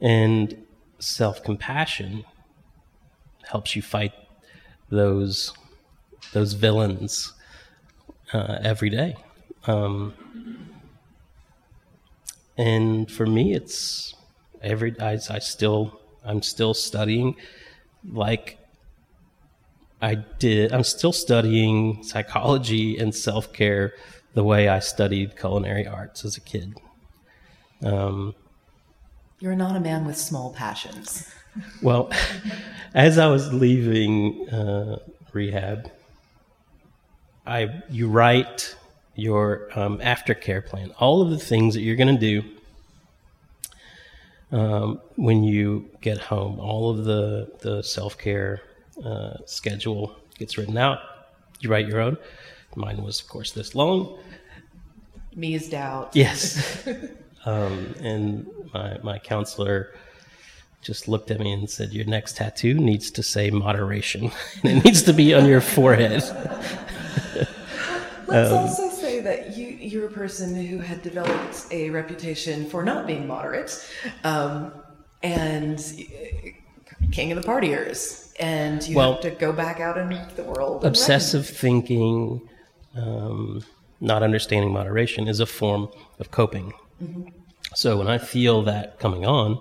[0.00, 0.64] And
[0.98, 2.24] self compassion
[3.46, 4.12] helps you fight
[4.90, 5.52] those
[6.32, 7.32] those villains
[8.32, 9.16] uh, every day.
[9.66, 10.14] Um,
[12.56, 14.14] and for me it's
[14.62, 17.36] every I, I still i'm still studying
[18.10, 18.58] like
[20.00, 20.72] I did.
[20.72, 23.94] I'm still studying psychology and self care
[24.34, 26.74] the way I studied culinary arts as a kid.
[27.82, 28.34] Um,
[29.40, 31.28] You're not a man with small passions.
[31.82, 32.10] well,
[32.94, 34.98] as I was leaving uh,
[35.32, 35.90] rehab,
[37.46, 38.76] I you write
[39.16, 42.44] your um, aftercare plan, all of the things that you're going to do
[44.56, 46.60] um, when you get home.
[46.60, 48.62] All of the the self care
[49.04, 50.98] uh, schedule gets written out.
[51.60, 52.16] You write your own.
[52.76, 54.18] Mine was, of course, this long.
[55.34, 56.14] Meased out.
[56.14, 56.86] Yes.
[57.44, 59.94] um, and my my counselor
[60.82, 64.30] just looked at me and said, "Your next tattoo needs to say moderation,
[64.62, 66.22] and it needs to be on your forehead."
[68.26, 72.82] Let's um, also say that you you're a person who had developed a reputation for
[72.82, 73.88] not being moderate,
[74.24, 74.72] um,
[75.22, 75.80] and
[77.10, 80.84] king of the partiers, and you well, have to go back out into the world.
[80.84, 82.48] Obsessive thinking,
[82.96, 83.64] um,
[84.00, 86.72] not understanding moderation, is a form of coping.
[87.02, 87.28] Mm-hmm.
[87.74, 89.60] So when I feel that coming on,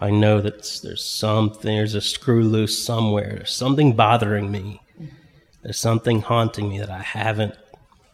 [0.00, 5.14] I know that there's something, there's a screw loose somewhere, there's something bothering me, mm-hmm.
[5.62, 7.54] there's something haunting me that I haven't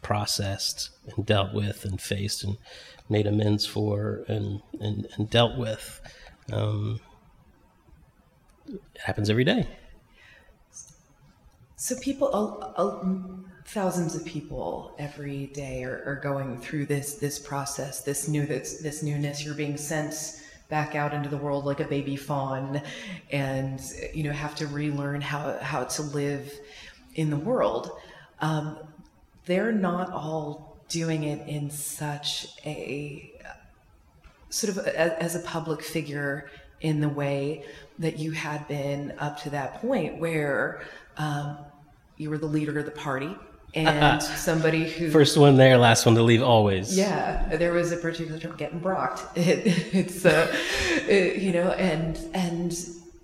[0.00, 2.56] processed and dealt with and faced and
[3.08, 6.00] made amends for and, and, and dealt with.
[6.52, 7.00] Um,
[8.66, 9.66] it happens every day.
[11.82, 12.30] So people,
[13.66, 18.78] thousands of people every day are, are, going through this this process, this new this,
[18.78, 19.44] this newness.
[19.44, 22.80] You're being sent back out into the world like a baby fawn,
[23.32, 23.80] and
[24.14, 26.52] you know have to relearn how how to live
[27.16, 27.90] in the world.
[28.40, 28.78] Um,
[29.46, 33.34] they're not all doing it in such a
[34.50, 36.48] sort of a, as a public figure
[36.80, 37.64] in the way
[37.98, 40.84] that you had been up to that point where
[41.16, 41.58] um,
[42.16, 43.34] you were the leader of the party
[43.74, 47.96] and somebody who first one there last one to leave always yeah there was a
[47.96, 49.62] particular term getting brocked it,
[49.94, 50.54] it's uh,
[51.08, 52.74] it, you know and and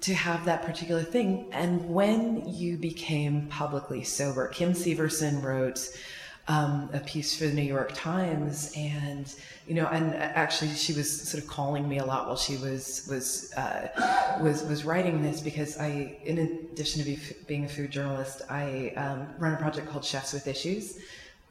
[0.00, 1.48] to have that particular thing.
[1.52, 5.90] And when you became publicly sober, Kim Severson wrote
[6.46, 9.32] um, a piece for the New York Times, and
[9.68, 13.06] you know, and actually, she was sort of calling me a lot while she was
[13.10, 13.88] was uh,
[14.40, 18.92] was was writing this because I, in addition to be, being a food journalist, I
[18.96, 20.98] um, run a project called Chefs with Issues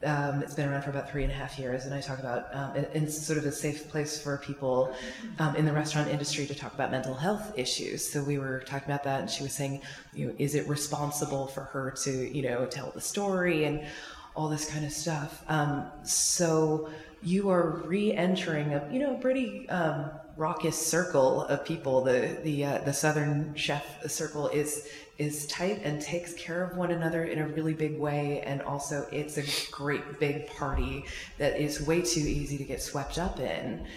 [0.04, 2.54] um, it's been around for about three and a half years, and I talk about
[2.54, 4.94] um, it's sort of a safe place for people
[5.40, 8.08] um, in the restaurant industry to talk about mental health issues.
[8.08, 9.82] So we were talking about that, and she was saying,
[10.14, 13.88] you know, is it responsible for her to, you know, tell the story and
[14.36, 15.44] all this kind of stuff?
[15.48, 16.90] Um, so
[17.24, 22.04] you are re-entering a, you know, pretty um, raucous circle of people.
[22.04, 26.92] The the uh, the Southern Chef Circle is is tight and takes care of one
[26.92, 28.42] another in a really big way.
[28.42, 31.06] And also, it's a great big party
[31.40, 33.88] that is way too easy to get swept up in.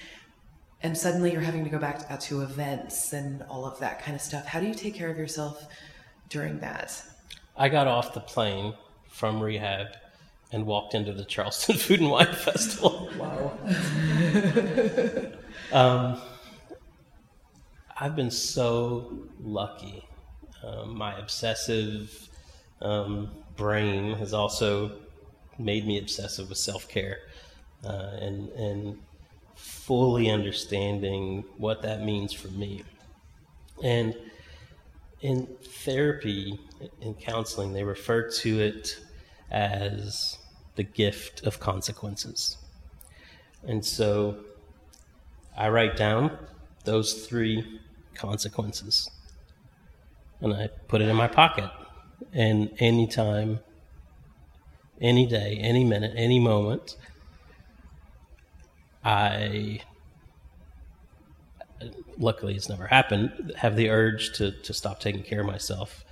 [0.82, 4.14] And suddenly you're having to go back out to events and all of that kind
[4.14, 4.46] of stuff.
[4.46, 5.66] How do you take care of yourself
[6.30, 7.02] during that?
[7.54, 8.72] I got off the plane
[9.10, 9.88] from rehab
[10.52, 13.10] and walked into the Charleston Food and Wine Festival.
[13.16, 13.58] Wow.
[15.72, 16.20] um,
[17.98, 20.04] I've been so lucky
[20.62, 22.28] um, my obsessive
[22.82, 24.92] um, brain has also
[25.58, 27.18] made me obsessive with self care
[27.84, 28.98] uh, and and
[29.54, 32.82] fully understanding what that means for me.
[33.82, 34.14] And
[35.20, 36.58] in therapy,
[37.02, 38.98] in counseling, they refer to it
[39.50, 40.38] as
[40.76, 42.56] the gift of consequences.
[43.66, 44.36] And so
[45.56, 46.38] I write down
[46.84, 47.80] those three
[48.14, 49.10] consequences
[50.40, 51.70] and I put it in my pocket.
[52.32, 53.60] And anytime,
[55.00, 56.96] any day, any minute, any moment,
[59.04, 59.80] I
[62.18, 66.04] luckily it's never happened have the urge to, to stop taking care of myself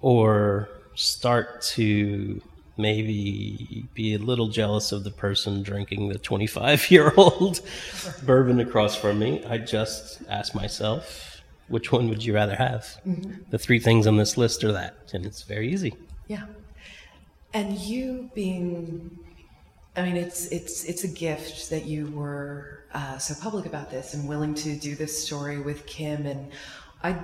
[0.00, 2.40] or start to
[2.82, 7.60] maybe be a little jealous of the person drinking the 25 year old
[8.24, 11.32] bourbon across from me i just ask myself
[11.72, 12.82] which one would you rather have?
[13.06, 13.44] Mm-hmm.
[13.48, 14.94] The three things on this list or that?
[15.14, 15.94] And it's very easy.
[16.28, 16.44] Yeah.
[17.54, 19.18] And you being,
[19.96, 24.12] I mean, it's it's it's a gift that you were uh, so public about this
[24.12, 26.26] and willing to do this story with Kim.
[26.26, 26.52] And
[27.02, 27.16] I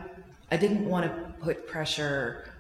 [0.51, 2.51] I didn't want to put pressure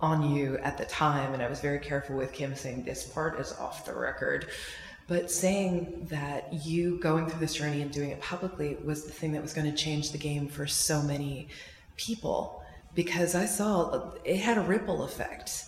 [0.00, 3.40] on you at the time, and I was very careful with Kim saying this part
[3.40, 4.48] is off the record.
[5.08, 9.32] But saying that you going through this journey and doing it publicly was the thing
[9.32, 11.48] that was going to change the game for so many
[11.96, 12.62] people
[12.94, 15.64] because I saw it had a ripple effect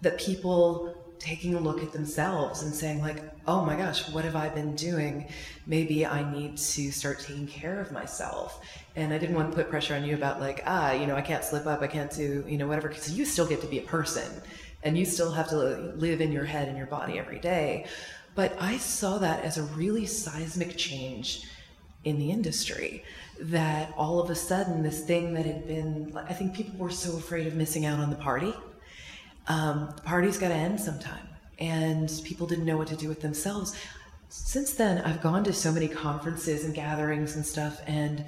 [0.00, 4.36] that people taking a look at themselves and saying like oh my gosh what have
[4.36, 5.26] i been doing?
[5.66, 8.60] Maybe i need to start taking care of myself.
[8.94, 11.22] And i didn't want to put pressure on you about like ah you know i
[11.22, 13.78] can't slip up i can't do you know whatever because you still get to be
[13.78, 14.30] a person
[14.82, 15.56] and you still have to
[15.96, 17.86] live in your head and your body every day.
[18.34, 21.48] But i saw that as a really seismic change
[22.04, 23.02] in the industry
[23.40, 27.16] that all of a sudden this thing that had been i think people were so
[27.16, 28.52] afraid of missing out on the party
[29.48, 31.28] um, the party's got to end sometime.
[31.58, 33.76] And people didn't know what to do with themselves.
[34.28, 38.24] Since then, I've gone to so many conferences and gatherings and stuff, and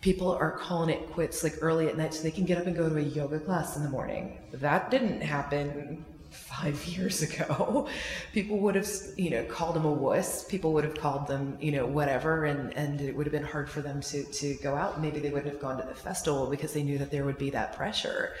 [0.00, 2.74] people are calling it quits like early at night so they can get up and
[2.74, 4.38] go to a yoga class in the morning.
[4.52, 7.86] That didn't happen five years ago.
[8.32, 10.44] People would have, you know, called them a wuss.
[10.44, 13.68] People would have called them, you know, whatever, and, and it would have been hard
[13.68, 15.02] for them to, to go out.
[15.02, 17.50] Maybe they wouldn't have gone to the festival because they knew that there would be
[17.50, 18.32] that pressure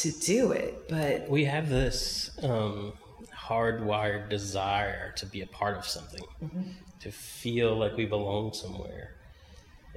[0.00, 0.88] to do it.
[0.88, 2.92] But we have this um,
[3.32, 6.62] hardwired desire to be a part of something, mm-hmm.
[7.00, 9.14] to feel like we belong somewhere.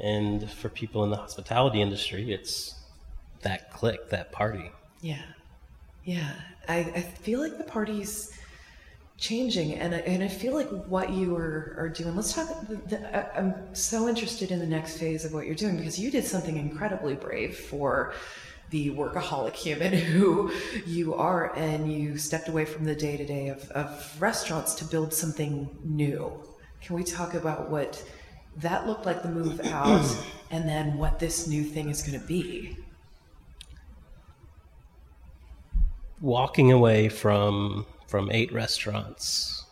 [0.02, 2.76] And for people in the hospitality industry, it's
[3.42, 4.72] that click, that party.
[5.02, 5.24] Yeah.
[6.04, 6.34] Yeah.
[6.68, 8.38] I, I feel like the party's
[9.18, 12.76] changing and I, and I feel like what you are, are doing let's talk the,
[12.76, 16.24] the, I'm so interested in the next phase of what you're doing because you did
[16.24, 18.14] something incredibly brave for
[18.70, 20.52] the workaholic human who
[20.86, 25.14] you are and you stepped away from the day to day of restaurants to build
[25.14, 26.32] something new.
[26.82, 28.04] Can we talk about what
[28.58, 30.06] that looked like the move out
[30.52, 32.78] and then what this new thing is going to be?
[36.20, 39.66] Walking away from from eight restaurants,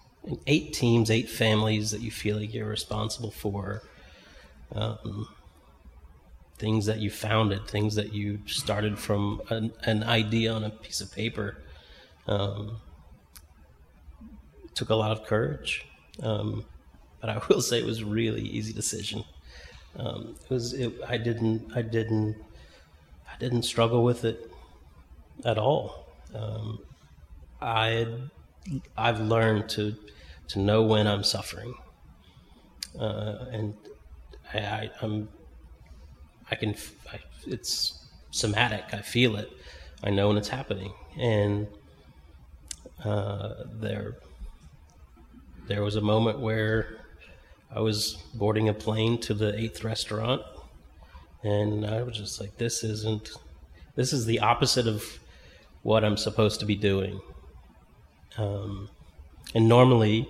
[0.45, 3.81] eight teams, eight families that you feel like you're responsible for.
[4.73, 5.27] Um,
[6.57, 11.01] things that you founded, things that you started from an, an idea on a piece
[11.01, 11.57] of paper.
[12.27, 12.77] Um,
[14.73, 15.85] took a lot of courage,
[16.21, 16.65] um,
[17.21, 19.23] but I will say it was a really easy decision.
[19.97, 22.35] Um, it was it, I didn't I didn't
[23.31, 24.51] I didn't struggle with it
[25.45, 26.07] at all.
[26.33, 26.79] Um,
[27.61, 28.07] I
[28.97, 29.95] I've learned to
[30.49, 31.73] to know when I'm suffering,
[32.99, 33.73] uh, and
[34.53, 35.29] I, I'm
[36.51, 36.75] I can,
[37.11, 38.85] I, it's somatic.
[38.93, 39.51] I feel it.
[40.03, 40.93] I know when it's happening.
[41.17, 41.67] And
[43.03, 44.17] uh, there,
[45.67, 47.05] there was a moment where
[47.75, 50.41] I was boarding a plane to the eighth restaurant,
[51.43, 53.31] and I was just like, "This isn't.
[53.95, 55.19] This is the opposite of
[55.83, 57.19] what I'm supposed to be doing."
[58.37, 58.89] Um,
[59.53, 60.29] and normally,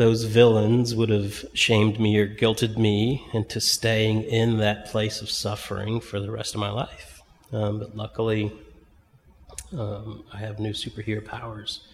[0.00, 5.28] those villains would have shamed me or guilted me into staying in that place of
[5.28, 7.20] suffering for the rest of my life.
[7.52, 8.50] Um, but luckily,
[9.76, 11.86] um, I have new superhero powers,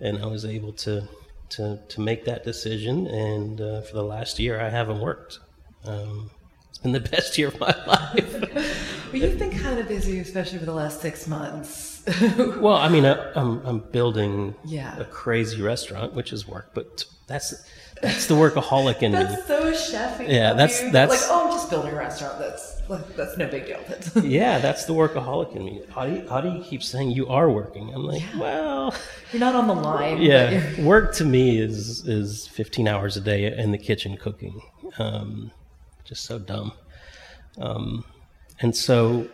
[0.00, 1.08] and I was able to
[1.54, 3.06] to to make that decision.
[3.06, 5.38] And uh, for the last year, I haven't worked.
[5.86, 6.30] Um,
[6.70, 8.54] it's been the best year of my life.
[9.12, 12.02] well, you've been kind of busy, especially for the last six months.
[12.38, 14.98] well, I mean, I, am I'm, I'm building yeah.
[14.98, 17.62] a crazy restaurant, which is work, but that's
[18.00, 19.42] that's the workaholic in that's me.
[19.46, 20.28] That's so chefy.
[20.28, 20.90] Yeah, that's you.
[20.90, 22.38] that's like oh, I'm just building a restaurant.
[22.38, 23.80] That's that's no big deal.
[24.24, 25.82] yeah, that's the workaholic in me.
[25.90, 27.92] How do you, how do you keep saying you are working?
[27.94, 28.38] I'm like, yeah.
[28.38, 28.94] well,
[29.32, 30.20] you're not on the line.
[30.20, 34.62] Yeah, work to me is is 15 hours a day in the kitchen cooking.
[34.98, 35.52] Um,
[36.10, 36.72] just so dumb.
[37.58, 38.04] Um,
[38.60, 39.28] and so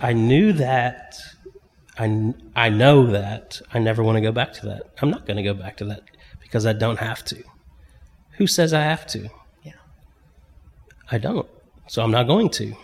[0.00, 1.16] I knew that
[1.98, 4.82] I, I know that I never want to go back to that.
[5.02, 6.04] I'm not going to go back to that
[6.40, 7.42] because I don't have to.
[8.38, 9.28] Who says I have to?
[9.64, 9.72] Yeah.
[11.10, 11.48] I don't.
[11.88, 12.76] So I'm not going to.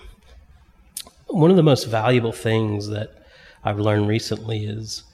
[1.28, 3.26] One of the most valuable things that
[3.62, 5.04] I've learned recently is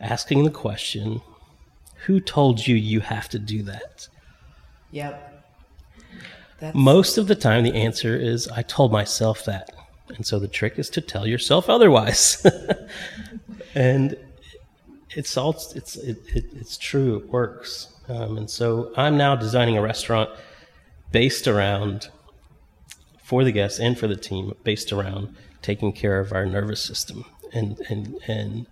[0.00, 1.22] asking the question
[2.04, 4.06] who told you you have to do that?
[4.90, 5.29] Yep.
[6.60, 6.76] That's...
[6.76, 9.70] Most of the time, the answer is I told myself that.
[10.16, 12.44] And so the trick is to tell yourself otherwise.
[13.74, 14.16] and
[15.10, 17.16] it's all it's it, it, it's true.
[17.16, 17.88] It works.
[18.08, 20.30] Um, and so I'm now designing a restaurant
[21.12, 22.08] based around
[23.22, 27.24] for the guests and for the team, based around taking care of our nervous system.
[27.52, 28.66] And and and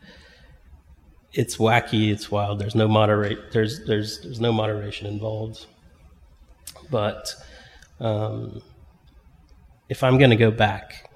[1.32, 2.10] it's wacky.
[2.10, 2.58] It's wild.
[2.58, 3.52] There's no moderate.
[3.52, 5.66] There's there's there's no moderation involved.
[6.90, 7.34] But
[8.00, 8.62] um,
[9.88, 11.10] if I'm going to go back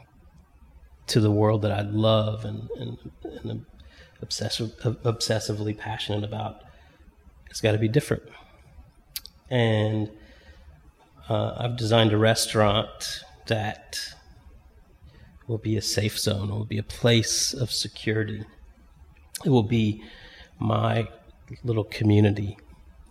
[1.09, 2.99] to the world that I love and, and,
[3.45, 3.66] and
[4.20, 4.72] obsessive,
[5.05, 6.62] obsessively passionate about,
[7.51, 8.22] it's got to be different.
[9.51, 10.11] And
[11.28, 13.99] uh, I've designed a restaurant that
[15.47, 16.49] will be a safe zone.
[16.49, 18.45] It will be a place of security.
[19.45, 20.03] It will be
[20.59, 21.09] my
[21.62, 22.57] little community.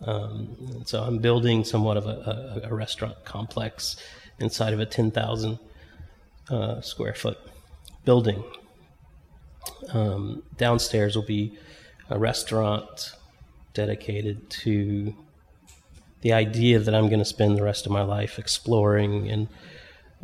[0.05, 3.97] Um, so I'm building somewhat of a, a, a, restaurant complex
[4.39, 5.59] inside of a 10,000
[6.49, 7.37] uh, square foot
[8.03, 8.43] building.
[9.93, 11.57] Um, downstairs will be
[12.09, 13.13] a restaurant
[13.73, 15.15] dedicated to
[16.21, 19.49] the idea that I'm going to spend the rest of my life exploring in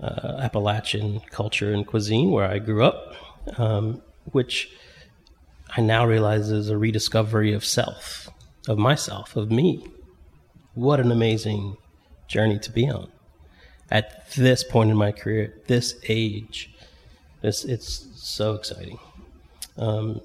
[0.02, 3.14] uh, Appalachian culture and cuisine where I grew up,
[3.58, 4.02] um,
[4.32, 4.70] which
[5.76, 8.27] I now realize is a rediscovery of self,
[8.68, 9.86] of myself, of me.
[10.74, 11.78] What an amazing
[12.28, 13.12] journey to be on
[13.90, 16.72] at this point in my career, this age.
[17.42, 19.00] This it's so exciting.
[19.78, 20.22] Um,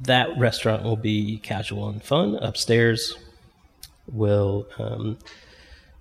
[0.00, 2.36] that restaurant will be casual and fun.
[2.36, 3.16] Upstairs
[4.10, 5.18] will um,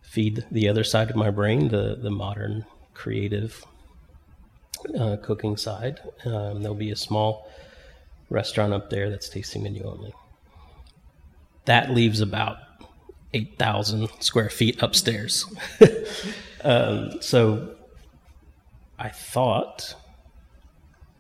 [0.02, 3.64] feed the other side of my brain, the the modern creative
[4.98, 6.00] uh, cooking side.
[6.26, 7.50] Um, there'll be a small
[8.30, 10.14] restaurant up there that's tasting menu only.
[11.70, 12.58] That leaves about
[13.34, 15.46] eight thousand square feet upstairs.
[16.64, 17.76] um, so
[18.98, 19.96] I thought,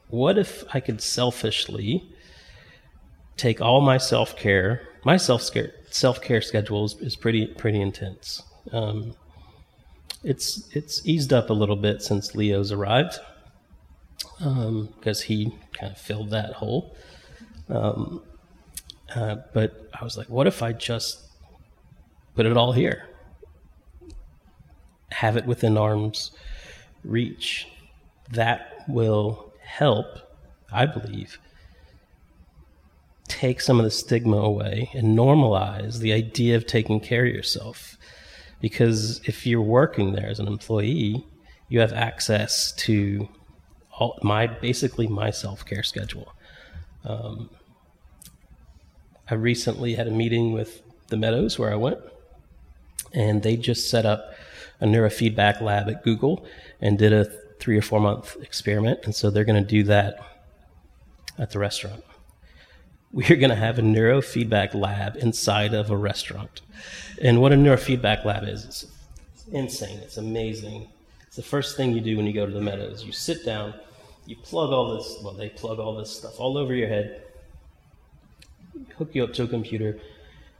[0.09, 2.03] what if I could selfishly
[3.39, 4.87] take all my self care.
[5.05, 8.43] My self care schedule is, is, pretty pretty intense.
[8.71, 9.15] Um,
[10.23, 13.17] it's it's eased up a little bit since Leo's arrived
[14.37, 16.95] because um, he kind of filled that hole.
[17.69, 18.21] Um,
[19.15, 21.19] uh, but I was like, what if I just
[22.35, 23.05] put it all here?
[25.11, 26.31] Have it within arm's
[27.03, 27.67] reach.
[28.31, 30.05] That will help,
[30.71, 31.39] I believe,
[33.27, 37.97] take some of the stigma away and normalize the idea of taking care of yourself.
[38.61, 41.25] Because if you're working there as an employee,
[41.69, 43.29] you have access to
[43.91, 46.33] all my basically my self care schedule.
[47.05, 47.49] Um,
[49.29, 51.99] I recently had a meeting with the Meadows where I went,
[53.13, 54.33] and they just set up
[54.79, 56.45] a neurofeedback lab at Google
[56.81, 57.25] and did a
[57.59, 59.01] three or four month experiment.
[59.03, 60.19] And so they're going to do that
[61.37, 62.03] at the restaurant
[63.11, 66.61] we're going to have a neurofeedback lab inside of a restaurant.
[67.21, 68.85] And what a neurofeedback lab is, it's
[69.51, 69.99] insane.
[69.99, 70.87] It's amazing.
[71.25, 73.03] It's the first thing you do when you go to the Meadows.
[73.03, 73.73] You sit down,
[74.25, 77.23] you plug all this, well, they plug all this stuff all over your head,
[78.97, 79.99] hook you up to a computer,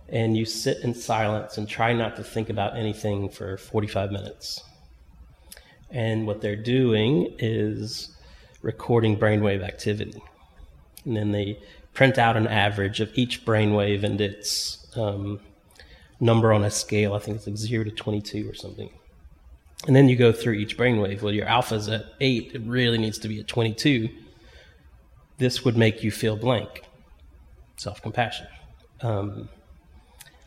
[0.10, 4.64] and you sit in silence and try not to think about anything for 45 minutes.
[5.92, 8.16] And what they're doing is
[8.62, 10.22] recording brainwave activity.
[11.06, 11.60] And then they
[11.94, 15.40] print out an average of each brainwave and its um,
[16.20, 17.14] number on a scale.
[17.14, 18.90] I think it's like 0 to 22 or something.
[19.88, 21.22] And then you go through each brainwave.
[21.22, 24.10] Well, your alpha's at 8, it really needs to be at 22.
[25.38, 26.84] This would make you feel blank,
[27.80, 28.48] self compassion.
[29.02, 29.50] Um,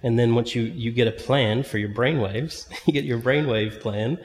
[0.03, 3.81] and then once you, you get a plan for your brainwaves, you get your brainwave
[3.81, 4.19] plan,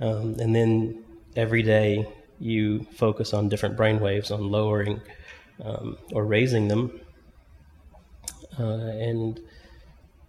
[0.00, 1.04] um, and then
[1.36, 2.06] every day
[2.38, 5.00] you focus on different brainwaves, on lowering
[5.64, 7.00] um, or raising them.
[8.58, 9.40] Uh, and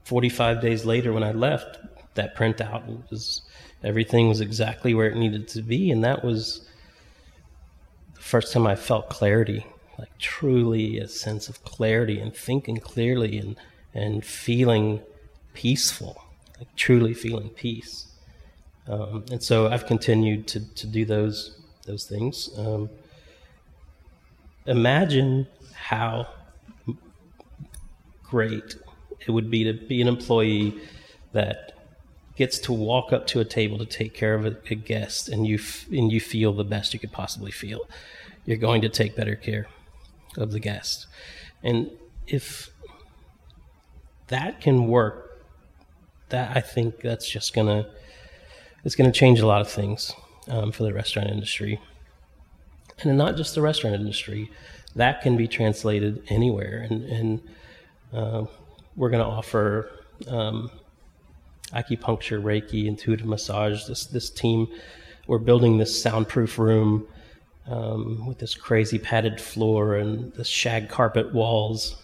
[0.06, 1.78] 45 days later, when I left,
[2.16, 3.44] that printout was
[3.84, 6.68] everything was exactly where it needed to be, and that was
[8.16, 9.66] the first time I felt clarity,
[10.00, 13.56] like truly a sense of clarity and thinking clearly and
[13.94, 15.02] and feeling
[15.54, 16.24] peaceful,
[16.58, 18.08] like truly feeling peace.
[18.88, 22.50] Um, and so I've continued to, to do those those things.
[22.58, 22.90] Um,
[24.66, 26.28] imagine how
[28.24, 28.76] great
[29.26, 30.80] it would be to be an employee
[31.34, 31.74] that
[32.36, 35.46] gets to walk up to a table to take care of a, a guest and
[35.46, 37.82] you f- and you feel the best you could possibly feel
[38.46, 39.68] you're going to take better care
[40.38, 41.08] of the guest
[41.64, 41.90] and
[42.28, 42.70] if
[44.28, 45.44] that can work
[46.30, 47.88] that i think that's just gonna
[48.84, 50.14] it's gonna change a lot of things
[50.48, 51.80] um, for the restaurant industry
[53.04, 54.52] and not just the restaurant industry.
[54.96, 57.42] That can be translated anywhere, and, and
[58.14, 58.46] uh,
[58.96, 59.90] we're to offer
[60.28, 60.72] um,
[61.74, 63.86] acupuncture, Reiki, intuitive massage.
[63.86, 64.68] This this team,
[65.28, 67.08] we're building this soundproof room
[67.70, 72.02] um, with this crazy padded floor and the shag carpet walls,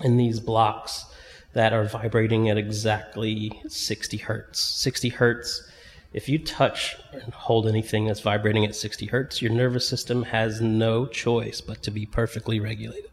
[0.00, 1.06] and these blocks
[1.52, 4.60] that are vibrating at exactly 60 hertz.
[4.60, 5.70] 60 hertz
[6.12, 10.60] if you touch and hold anything that's vibrating at 60 hertz, your nervous system has
[10.60, 13.10] no choice but to be perfectly regulated.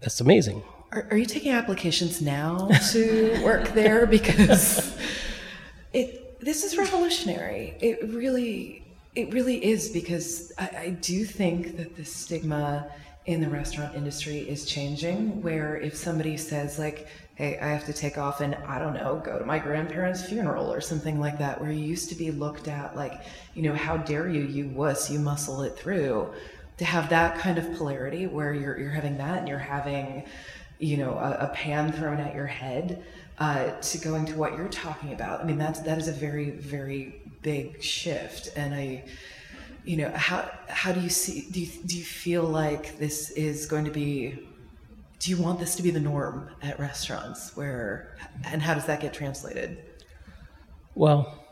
[0.00, 0.62] That's amazing.
[0.92, 4.06] Are, are you taking applications now to work there?
[4.06, 4.96] Because
[5.92, 7.76] it this is revolutionary.
[7.80, 8.82] It really,
[9.14, 12.90] it really is because I, I do think that the stigma
[13.26, 15.42] in the restaurant industry is changing.
[15.42, 19.20] Where if somebody says like, "Hey, I have to take off and I don't know,
[19.24, 22.68] go to my grandparents' funeral or something like that," where you used to be looked
[22.68, 23.20] at like,
[23.54, 26.32] you know, how dare you, you wuss, you muscle it through.
[26.78, 30.24] To have that kind of polarity where you're you're having that and you're having,
[30.78, 33.04] you know, a, a pan thrown at your head
[33.38, 35.40] uh, to going to what you're talking about.
[35.40, 39.04] I mean, that's that is a very very big shift, and I,
[39.84, 41.46] you know, how how do you see?
[41.50, 44.38] Do you do you feel like this is going to be?
[45.18, 47.56] Do you want this to be the norm at restaurants?
[47.56, 49.78] Where and how does that get translated?
[50.94, 51.44] Well,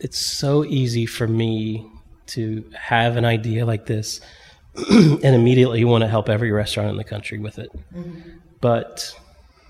[0.00, 1.86] it's so easy for me
[2.28, 4.20] to have an idea like this
[4.90, 7.70] and immediately want to help every restaurant in the country with it.
[7.94, 8.30] Mm-hmm.
[8.60, 9.14] But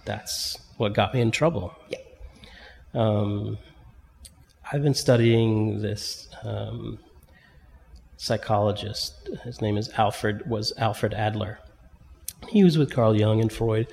[0.04, 1.74] that's what got me in trouble.
[1.88, 1.98] Yeah.
[2.94, 3.58] Um,
[4.72, 6.98] I've been studying this um,
[8.16, 9.28] psychologist.
[9.44, 10.48] His name is Alfred.
[10.48, 11.60] Was Alfred Adler.
[12.48, 13.86] He was with Carl Jung and Freud.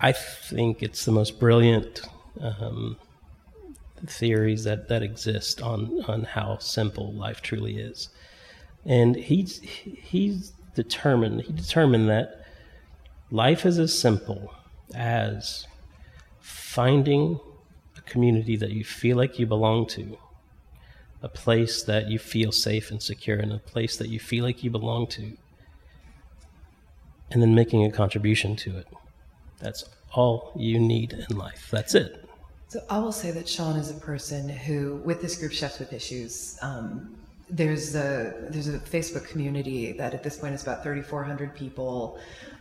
[0.00, 2.02] I think it's the most brilliant
[2.40, 2.96] um,
[4.06, 8.10] theories that, that exist on, on how simple life truly is.
[8.84, 12.44] And he's he's determined he determined that
[13.30, 14.52] life is as simple
[14.94, 15.66] as
[16.40, 17.40] finding
[18.06, 20.18] community that you feel like you belong to,
[21.22, 24.62] a place that you feel safe and secure, and a place that you feel like
[24.62, 25.36] you belong to,
[27.30, 28.86] and then making a contribution to it.
[29.58, 31.68] That's all you need in life.
[31.70, 32.28] That's it.
[32.68, 35.92] So I will say that Sean is a person who, with this group Chefs with
[35.92, 37.16] Issues, um,
[37.50, 42.18] there's a there's a Facebook community that at this point is about 3,400 people,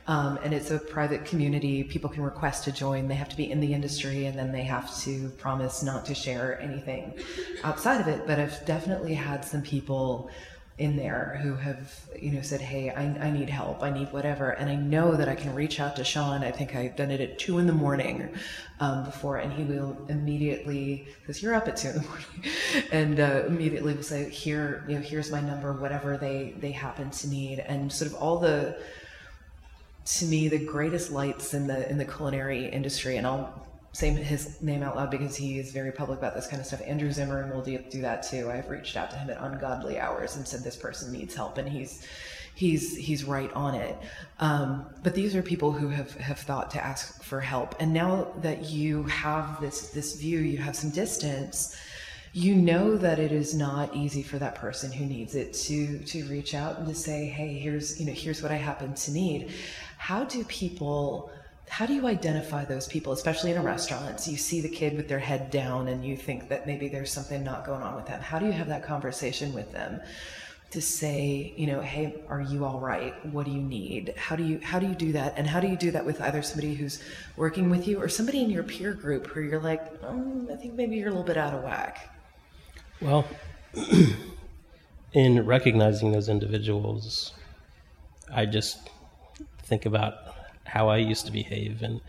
[0.07, 1.83] um, and it's a private community.
[1.83, 3.07] People can request to join.
[3.07, 6.15] They have to be in the industry, and then they have to promise not to
[6.15, 7.13] share anything
[7.63, 8.27] outside of it.
[8.27, 10.29] But I've definitely had some people
[10.79, 13.83] in there who have you know said hey I, I need help.
[13.83, 14.51] I need whatever.
[14.51, 16.43] And i know that i can reach out to sean.
[16.43, 18.29] I think i've done it at two in the morning
[18.79, 22.27] um, before and he will immediately because you're up at two in the morning
[22.91, 27.11] and uh, immediately will say here you know here's my number whatever they they happen
[27.11, 27.59] to need.
[27.59, 28.77] And sort of all the
[30.05, 34.59] to me the greatest lights in the in the culinary industry and i'll say his
[34.61, 36.81] name out loud because he is very public about this kind of stuff.
[36.85, 38.49] Andrew Zimmern will do, do that too.
[38.49, 41.69] I've reached out to him at ungodly hours and said this person needs help, and
[41.69, 42.05] he's
[42.55, 43.95] he's he's right on it.
[44.39, 48.29] Um, but these are people who have have thought to ask for help, and now
[48.41, 51.77] that you have this this view, you have some distance.
[52.35, 56.25] You know that it is not easy for that person who needs it to to
[56.25, 59.51] reach out and to say, "Hey, here's you know here's what I happen to need."
[59.99, 61.31] How do people
[61.73, 64.19] how do you identify those people, especially in a restaurant?
[64.19, 67.11] So you see the kid with their head down and you think that maybe there's
[67.11, 68.21] something not going on with them.
[68.21, 69.99] How do you have that conversation with them
[70.69, 73.15] to say, you know, hey, are you all right?
[73.25, 74.13] What do you need?
[74.15, 75.33] How do you how do you do that?
[75.35, 77.01] And how do you do that with either somebody who's
[77.37, 80.75] working with you or somebody in your peer group where you're like, um, I think
[80.75, 82.15] maybe you're a little bit out of whack?
[83.01, 83.25] Well,
[85.13, 87.33] in recognizing those individuals,
[88.31, 88.91] I just
[89.63, 90.22] think about
[90.73, 92.01] how I used to behave and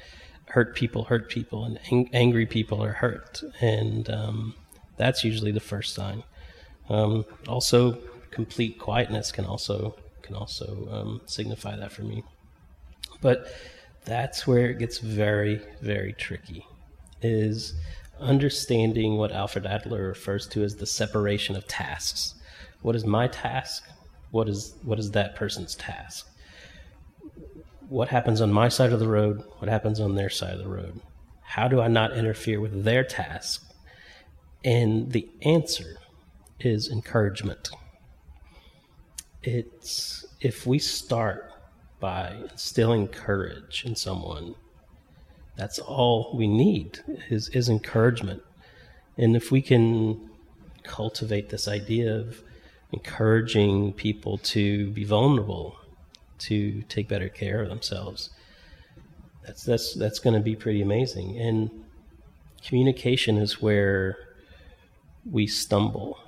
[0.46, 4.54] hurt people hurt people and ang- angry people are hurt and um,
[4.96, 6.22] that's usually the first sign.
[6.88, 7.98] Um, also,
[8.30, 12.24] complete quietness can also can also um, signify that for me.
[13.20, 13.48] But
[14.06, 16.66] that's where it gets very very tricky.
[17.20, 17.74] Is
[18.18, 22.34] understanding what Alfred Adler refers to as the separation of tasks.
[22.80, 23.84] What is my task?
[24.30, 26.28] What is what is that person's task?
[27.88, 30.68] What happens on my side of the road, what happens on their side of the
[30.68, 31.00] road.
[31.42, 33.70] How do I not interfere with their task?
[34.64, 35.96] And the answer
[36.60, 37.70] is encouragement.
[39.42, 41.50] It's if we start
[42.00, 44.54] by instilling courage in someone,
[45.56, 48.42] that's all we need is, is encouragement.
[49.16, 50.30] And if we can
[50.82, 52.42] cultivate this idea of
[52.92, 55.76] encouraging people to be vulnerable
[56.38, 58.30] to take better care of themselves.
[59.46, 61.38] That's that's that's going to be pretty amazing.
[61.38, 61.70] And
[62.64, 64.16] communication is where
[65.30, 66.18] we stumble.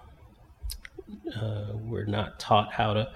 [1.35, 3.11] Uh, we're not taught how to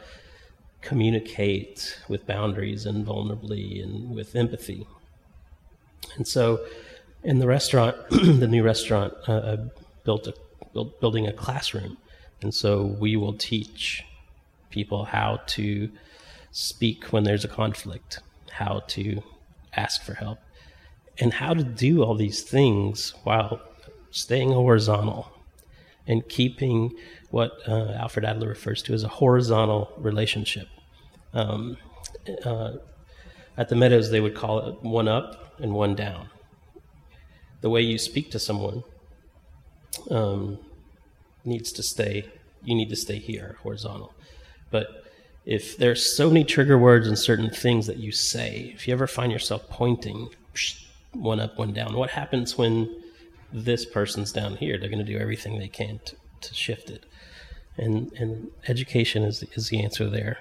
[0.81, 4.87] communicate with boundaries and vulnerably and with empathy.
[6.17, 6.65] And so,
[7.23, 9.59] in the restaurant, the new restaurant, uh,
[10.05, 10.35] built a
[10.73, 11.99] built, building a classroom,
[12.43, 14.05] and so we will teach
[14.71, 15.91] people how to
[16.51, 18.21] speak when there's a conflict,
[18.51, 19.23] how to
[19.75, 20.39] ask for help,
[21.19, 23.61] and how to do all these things while
[24.11, 25.31] staying horizontal
[26.07, 26.93] and keeping
[27.31, 30.69] what uh, Alfred Adler refers to as a horizontal relationship.
[31.33, 31.77] Um,
[32.45, 32.73] uh,
[33.57, 36.29] at the Meadows, they would call it one up and one down.
[37.61, 38.83] The way you speak to someone
[40.11, 40.59] um,
[41.45, 42.29] needs to stay,
[42.65, 44.15] you need to stay here, horizontal.
[44.71, 45.05] But
[45.45, 49.07] if there's so many trigger words and certain things that you say, if you ever
[49.07, 50.29] find yourself pointing
[51.13, 53.03] one up, one down, what happens when
[53.53, 54.79] this person's down here?
[54.79, 57.05] They're going to do everything they can to, to shift it.
[57.77, 60.39] And, and education is, is the answer there.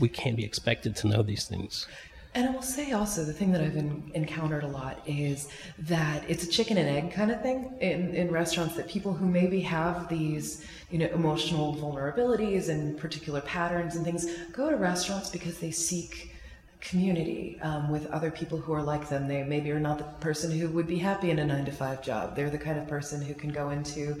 [0.00, 1.86] We can't be expected to know these things.
[2.34, 5.48] And I will say also, the thing that I've in, encountered a lot is
[5.80, 9.26] that it's a chicken and egg kind of thing in, in restaurants that people who
[9.26, 15.28] maybe have these, you know, emotional vulnerabilities and particular patterns and things go to restaurants
[15.28, 16.34] because they seek
[16.80, 19.28] community um, with other people who are like them.
[19.28, 22.02] They maybe are not the person who would be happy in a nine to five
[22.02, 22.34] job.
[22.34, 24.20] They're the kind of person who can go into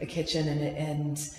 [0.00, 1.30] a kitchen and, and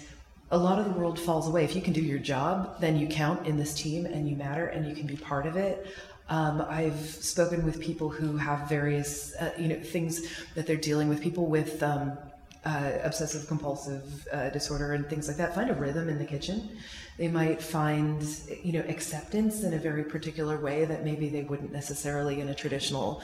[0.51, 1.63] a lot of the world falls away.
[1.63, 4.67] If you can do your job, then you count in this team and you matter
[4.67, 5.87] and you can be part of it.
[6.29, 10.21] Um, I've spoken with people who have various, uh, you know, things
[10.55, 11.21] that they're dealing with.
[11.21, 12.17] People with um,
[12.65, 16.69] uh, obsessive compulsive uh, disorder and things like that find a rhythm in the kitchen.
[17.17, 18.25] They might find,
[18.63, 22.55] you know, acceptance in a very particular way that maybe they wouldn't necessarily in a
[22.55, 23.21] traditional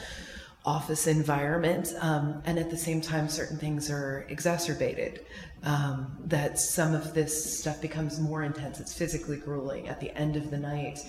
[0.65, 1.93] office environment.
[2.01, 5.25] Um, and at the same time, certain things are exacerbated.
[5.63, 8.79] Um, that some of this stuff becomes more intense.
[8.79, 10.99] It's physically grueling at the end of the night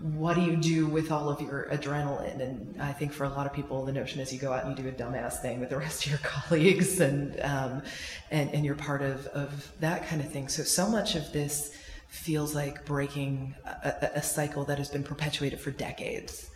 [0.00, 2.40] what do you do with all of your adrenaline?
[2.40, 4.76] And I think for a lot of people, the notion is you go out and
[4.76, 7.82] you do a dumbass thing with the rest of your colleagues, and um,
[8.30, 10.48] and and you're part of of that kind of thing.
[10.48, 11.74] So so much of this
[12.08, 16.48] feels like breaking a, a cycle that has been perpetuated for decades,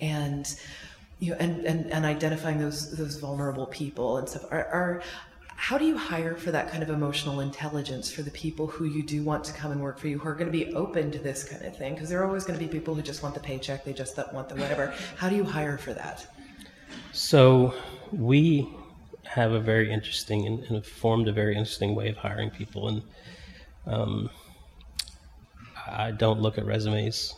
[0.00, 0.46] and
[1.18, 5.02] you know, and, and, and identifying those those vulnerable people and stuff are, are
[5.60, 9.02] how do you hire for that kind of emotional intelligence for the people who you
[9.02, 11.18] do want to come and work for you who are going to be open to
[11.18, 11.92] this kind of thing?
[11.92, 14.16] Because there are always going to be people who just want the paycheck they just
[14.32, 14.94] want the whatever.
[15.18, 16.26] How do you hire for that?
[17.12, 17.74] So
[18.10, 18.74] we
[19.24, 23.02] have a very interesting and, and formed a very interesting way of hiring people and
[23.86, 24.30] um,
[25.86, 27.34] i don't look at resumes.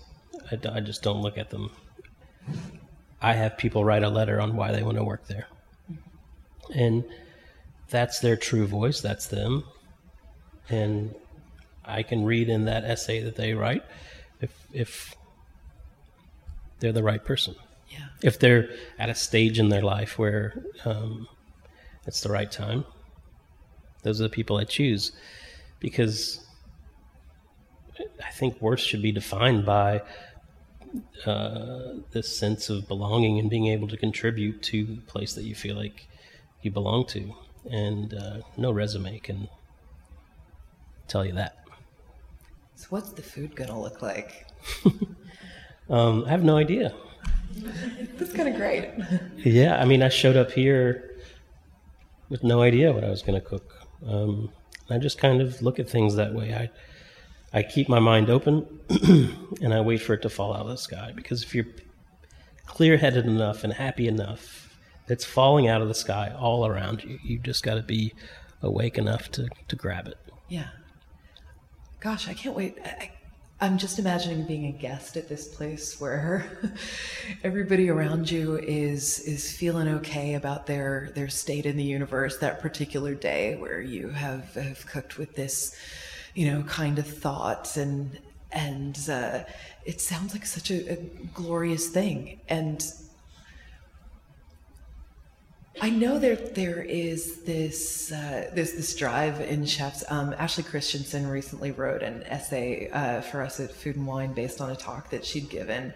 [0.53, 1.73] I, I just don't look at them.
[3.21, 5.49] I have people write a letter on why they want to work there.
[6.73, 7.05] And
[7.93, 9.63] that's their true voice, that's them.
[10.69, 11.15] And
[11.85, 13.85] I can read in that essay that they write
[14.41, 15.15] if if
[16.81, 17.55] they're the right person.
[17.91, 18.07] Yeah.
[18.23, 21.29] If they're at a stage in their life where um,
[22.07, 22.85] it's the right time,
[24.03, 25.13] those are the people I choose
[25.79, 26.45] because
[28.25, 30.03] I think worth should be defined by
[31.27, 35.55] uh, this sense of belonging and being able to contribute to the place that you
[35.55, 36.09] feel like
[36.63, 37.35] you belong to
[37.71, 39.49] and uh, no resume can
[41.09, 41.59] tell you that.
[42.75, 44.47] So, what's the food gonna look like?
[45.91, 46.95] um, I have no idea.
[48.19, 48.91] That's kind of great.
[49.37, 51.13] Yeah, I mean, I showed up here
[52.29, 53.87] with no idea what I was going to cook.
[54.07, 54.51] Um,
[54.89, 56.55] I just kind of look at things that way.
[56.55, 56.71] I
[57.55, 58.67] I keep my mind open
[59.61, 61.67] and I wait for it to fall out of the sky because if you're
[62.65, 64.62] clear headed enough and happy enough
[65.09, 67.19] it's falling out of the sky all around you.
[67.23, 68.13] You just got to be
[68.63, 70.19] awake enough to, to grab it.
[70.49, 70.69] Yeah.
[72.01, 72.79] Gosh, I can't wait.
[72.85, 73.11] I,
[73.61, 76.45] I'm just imagining being a guest at this place where
[77.45, 82.61] everybody around you is is feeling okay about their their state in the universe that
[82.61, 85.77] particular day, where you have have cooked with this,
[86.35, 88.19] you know, kind of thoughts and
[88.51, 89.45] and uh,
[89.85, 90.97] it sounds like such a, a
[91.33, 92.93] glorious thing and
[95.81, 100.05] I know there there is this uh, there's this drive in chefs.
[100.11, 104.61] Um, Ashley Christensen recently wrote an essay uh, for us at Food and Wine based
[104.61, 105.95] on a talk that she'd given,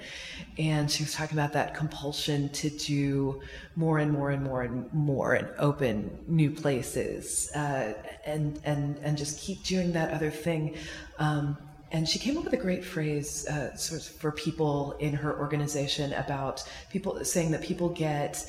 [0.57, 3.43] and she was talking about that compulsion to do
[3.77, 7.93] more and more and more and more and open new places uh,
[8.25, 10.75] and and and just keep doing that other thing.
[11.19, 11.59] Um,
[11.93, 15.39] and she came up with a great phrase uh, sort of for people in her
[15.39, 18.45] organization about people saying that people get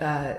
[0.00, 0.34] uh,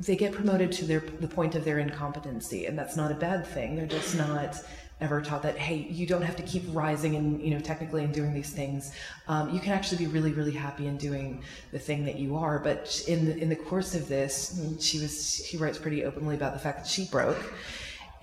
[0.00, 3.46] they get promoted to their the point of their incompetency, and that's not a bad
[3.46, 3.76] thing.
[3.76, 4.56] They're just not
[5.00, 8.14] ever taught that hey, you don't have to keep rising and you know technically and
[8.14, 8.92] doing these things.
[9.28, 12.58] Um, you can actually be really really happy in doing the thing that you are.
[12.58, 16.54] But in the, in the course of this, she was she writes pretty openly about
[16.54, 17.52] the fact that she broke,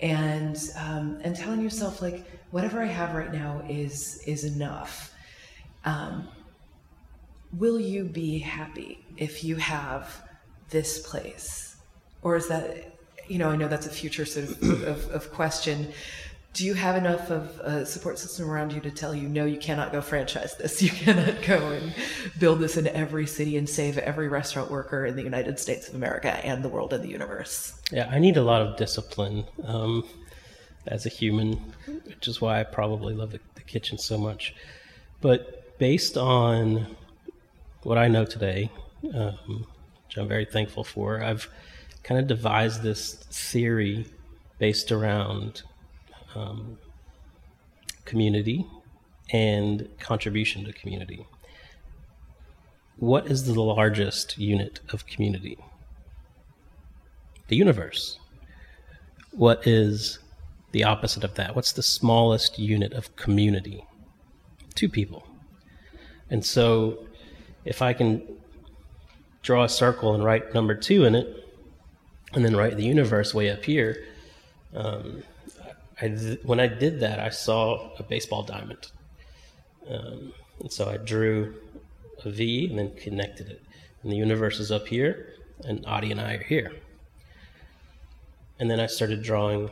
[0.00, 5.14] and um, and telling yourself like whatever I have right now is is enough.
[5.84, 6.28] Um,
[7.56, 10.22] will you be happy if you have
[10.70, 11.76] this place.
[12.22, 12.94] or is that,
[13.28, 15.92] you know, I know that's a future sort of, of, of question.
[16.52, 19.56] Do you have enough of a support system around you to tell you, no, you
[19.56, 20.82] cannot go franchise this.
[20.86, 21.94] You cannot go and
[22.38, 25.94] build this in every city and save every restaurant worker in the United States of
[25.94, 27.80] America and the world and the universe?
[27.92, 30.04] Yeah, I need a lot of discipline um,
[30.86, 31.52] as a human,
[32.04, 34.54] which is why I probably love the, the kitchen so much.
[35.20, 36.96] But based on
[37.84, 38.70] what I know today,
[39.14, 39.66] um,
[40.10, 41.48] which I'm very thankful for, I've
[42.02, 44.06] kind of devised this theory
[44.58, 45.62] based around
[46.34, 46.78] um,
[48.06, 48.66] community
[49.32, 51.24] and contribution to community.
[52.96, 55.56] What is the largest unit of community?
[57.46, 58.18] The universe.
[59.30, 60.18] What is
[60.72, 61.54] the opposite of that?
[61.54, 63.84] What's the smallest unit of community?
[64.74, 65.24] Two people.
[66.30, 67.06] And so
[67.64, 68.22] if I can
[69.42, 71.48] draw a circle and write number two in it,
[72.32, 74.04] and then write the universe way up here,
[74.74, 75.22] um,
[76.00, 76.06] I,
[76.44, 78.90] when I did that, I saw a baseball diamond.
[79.88, 81.54] Um, and so I drew
[82.24, 83.62] a V and then connected it.
[84.02, 85.34] And the universe is up here,
[85.64, 86.72] and Adi and I are here.
[88.58, 89.70] And then I started drawing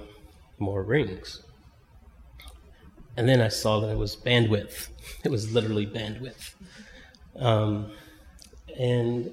[0.59, 1.43] more rings.
[3.17, 4.89] And then I saw that it was bandwidth.
[5.25, 6.53] It was literally bandwidth.
[7.37, 7.91] Um,
[8.79, 9.33] and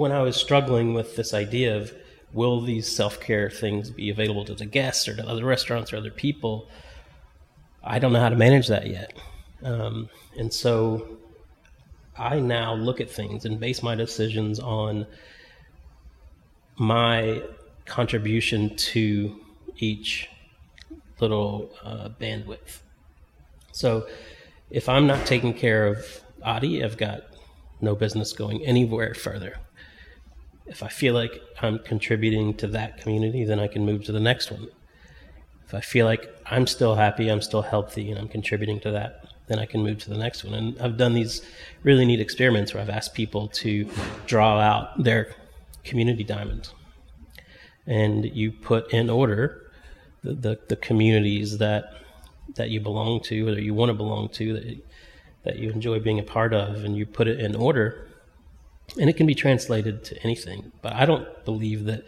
[0.00, 1.92] when I was struggling with this idea of
[2.32, 5.98] will these self care things be available to the guests or to other restaurants or
[5.98, 6.70] other people,
[7.84, 9.12] I don't know how to manage that yet.
[9.62, 11.18] Um, and so
[12.16, 15.06] I now look at things and base my decisions on
[16.76, 17.42] my
[17.84, 19.38] contribution to
[19.76, 20.30] each
[21.20, 22.80] little uh, bandwidth.
[23.72, 24.06] So
[24.70, 27.24] if I'm not taking care of Adi, I've got
[27.82, 29.58] no business going anywhere further.
[30.70, 34.20] If I feel like I'm contributing to that community, then I can move to the
[34.20, 34.68] next one.
[35.66, 39.24] If I feel like I'm still happy, I'm still healthy, and I'm contributing to that,
[39.48, 40.54] then I can move to the next one.
[40.54, 41.42] And I've done these
[41.82, 43.88] really neat experiments where I've asked people to
[44.26, 45.34] draw out their
[45.82, 46.72] community diamond.
[47.86, 49.72] And you put in order
[50.22, 51.94] the, the, the communities that
[52.56, 54.78] that you belong to or you want to belong to that
[55.44, 58.06] that you enjoy being a part of and you put it in order
[58.98, 62.02] and it can be translated to anything but i don't believe that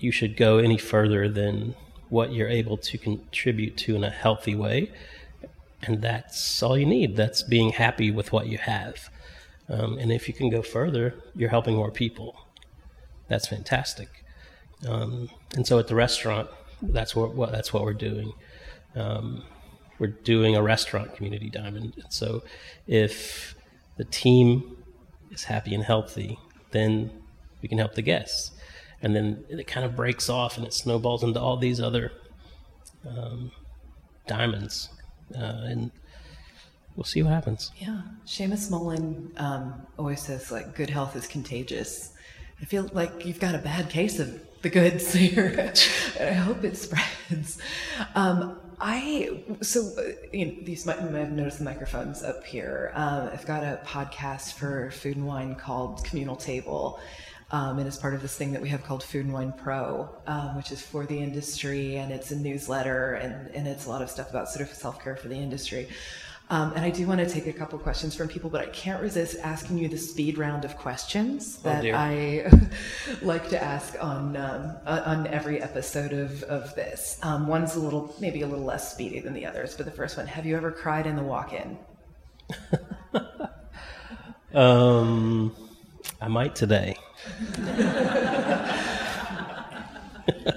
[0.00, 1.74] you should go any further than
[2.08, 4.90] what you're able to contribute to in a healthy way.
[5.82, 7.16] And that's all you need.
[7.16, 9.10] That's being happy with what you have.
[9.68, 12.36] Um, and if you can go further you're helping more people.
[13.28, 14.08] That's fantastic.
[14.86, 16.48] Um, and so at the restaurant
[16.82, 18.32] that's what, what that's what we're doing.
[18.96, 19.44] Um,
[19.98, 21.92] we're doing a restaurant community diamond.
[22.02, 22.42] And so
[22.86, 23.54] if
[23.96, 24.78] the team
[25.30, 26.38] is happy and healthy,
[26.70, 27.10] then
[27.62, 28.52] we can help the guests.
[29.02, 32.12] And then it kind of breaks off and it snowballs into all these other
[33.08, 33.50] um,
[34.26, 34.90] diamonds.
[35.34, 35.90] Uh, and
[36.96, 37.70] we'll see what happens.
[37.78, 38.02] Yeah.
[38.26, 42.12] Seamus Mullen um, always says, like, good health is contagious.
[42.60, 45.72] I feel like you've got a bad case of the goods here.
[46.18, 47.58] And I hope it spreads.
[48.14, 52.44] Um, I so uh, you know, these might, you might have noticed the microphones up
[52.44, 52.92] here.
[52.94, 56.98] Um, I've got a podcast for Food and Wine called Communal Table.
[57.52, 60.08] Um, and it's part of this thing that we have called Food and Wine Pro,
[60.28, 64.02] um, which is for the industry, and it's a newsletter, and, and it's a lot
[64.02, 65.88] of stuff about sort of self care for the industry.
[66.50, 69.00] Um, and I do want to take a couple questions from people, but I can't
[69.00, 72.50] resist asking you the speed round of questions oh, that oh I
[73.22, 77.20] like to ask on um, on every episode of, of this.
[77.22, 80.16] Um, one's a little, maybe a little less speedy than the others, but the first
[80.16, 81.78] one: Have you ever cried in the walk-in?
[84.52, 85.54] um,
[86.20, 86.96] I might today.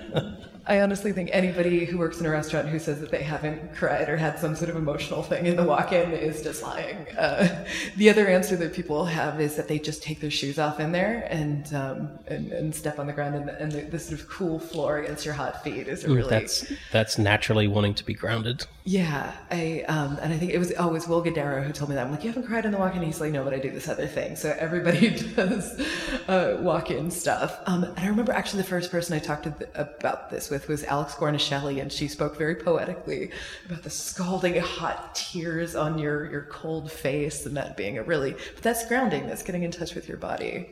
[0.66, 4.08] I honestly think anybody who works in a restaurant who says that they haven't cried
[4.08, 7.06] or had some sort of emotional thing in the walk-in is just lying.
[7.18, 7.66] Uh,
[7.98, 10.94] the other answer that people have is that they just take their shoes off in
[10.94, 14.20] there and um, and, and, step on the ground, and, the, and the, the, sort
[14.20, 18.06] of cool floor against your hot feet is a really that's that's naturally wanting to
[18.06, 18.66] be grounded.
[18.86, 22.06] Yeah, I um, and I think it was always Will Guidara who told me that.
[22.06, 23.02] I'm like, you haven't cried in the walk-in.
[23.02, 24.36] He's like, no, but I do this other thing.
[24.36, 25.80] So everybody does
[26.28, 27.62] uh, walk-in stuff.
[27.66, 30.84] Um, and I remember actually the first person I talked th- about this with was
[30.84, 33.32] Alex Guarnaschelli, and she spoke very poetically
[33.68, 38.32] about the scalding hot tears on your, your cold face and that being a really,
[38.34, 40.68] but that's grounding, that's getting in touch with your body.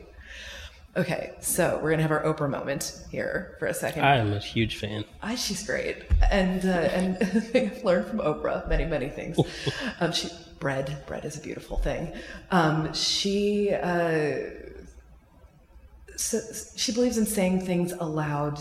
[0.94, 4.04] Okay, so we're gonna have our Oprah moment here for a second.
[4.04, 5.04] I am a huge fan.
[5.22, 7.16] I, she's great, and uh, and
[7.54, 9.38] I've learned from Oprah many many things.
[10.00, 10.28] um, she
[10.60, 12.12] bread bread is a beautiful thing.
[12.50, 14.34] Um, she uh,
[16.16, 16.40] so
[16.76, 18.60] she believes in saying things aloud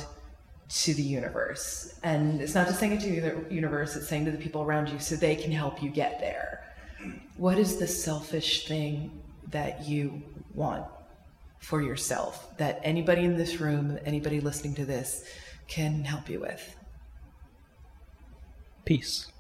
[0.70, 2.00] to the universe.
[2.02, 4.88] And it's not just saying it to the universe, it's saying to the people around
[4.88, 6.64] you so they can help you get there.
[7.36, 10.22] What is the selfish thing that you
[10.54, 10.86] want
[11.62, 15.24] for yourself that anybody in this room, anybody listening to this
[15.68, 16.76] can help you with?
[18.84, 19.32] Peace.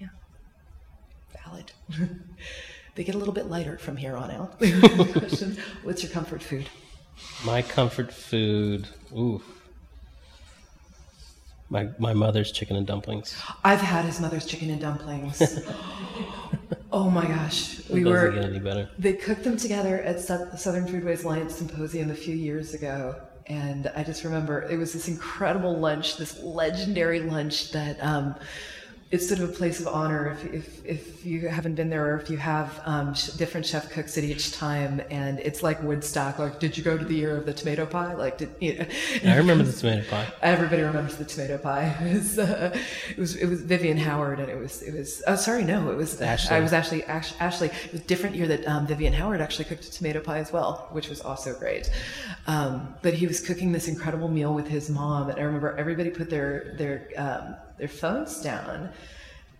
[0.00, 0.08] Yeah.
[1.44, 1.72] Valid.
[2.94, 4.60] they get a little bit lighter from here on out.
[5.82, 6.68] What's your comfort food?
[7.44, 8.88] My comfort food.
[9.16, 9.40] Ooh.
[11.70, 13.34] My my mother's chicken and dumplings.
[13.64, 15.40] I've had his mother's chicken and dumplings.
[16.92, 18.30] oh my gosh, we were.
[18.30, 18.88] Get any better.
[18.98, 24.04] They cooked them together at Southern Foodways Alliance Symposium a few years ago, and I
[24.04, 28.02] just remember it was this incredible lunch, this legendary lunch that.
[28.04, 28.36] Um,
[29.12, 32.18] it's sort of a place of honor if, if, if you haven't been there or
[32.18, 36.38] if you have um, sh- different chef cooks at each time and it's like woodstock
[36.38, 38.14] like did you go to the year of the tomato pie?
[38.14, 38.86] Like did you know,
[39.26, 40.32] i remember the tomato pie.
[40.42, 41.94] Everybody remembers the tomato pie.
[42.12, 42.78] It was, uh,
[43.10, 45.96] it was it was vivian howard and it was it was oh sorry no it
[45.96, 46.56] was ashley.
[46.56, 49.84] i was actually actually it was a different year that um, vivian howard actually cooked
[49.84, 51.90] a tomato pie as well which was also great.
[52.46, 56.10] Um, but he was cooking this incredible meal with his mom and i remember everybody
[56.10, 58.88] put their their um, their phones down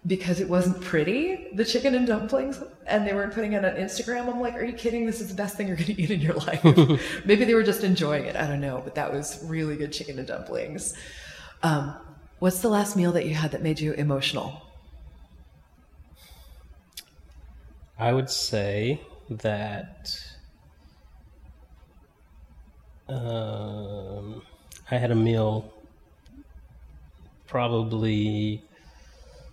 [0.06, 4.32] because it wasn't pretty, the chicken and dumplings, and they weren't putting it on Instagram.
[4.32, 5.04] I'm like, are you kidding?
[5.06, 6.62] This is the best thing you're going to eat in your life.
[7.24, 8.36] Maybe they were just enjoying it.
[8.36, 10.94] I don't know, but that was really good chicken and dumplings.
[11.64, 11.96] Um,
[12.38, 14.62] what's the last meal that you had that made you emotional?
[17.98, 19.00] I would say
[19.30, 20.16] that
[23.08, 24.42] um,
[24.92, 25.72] I had a meal
[27.52, 28.64] probably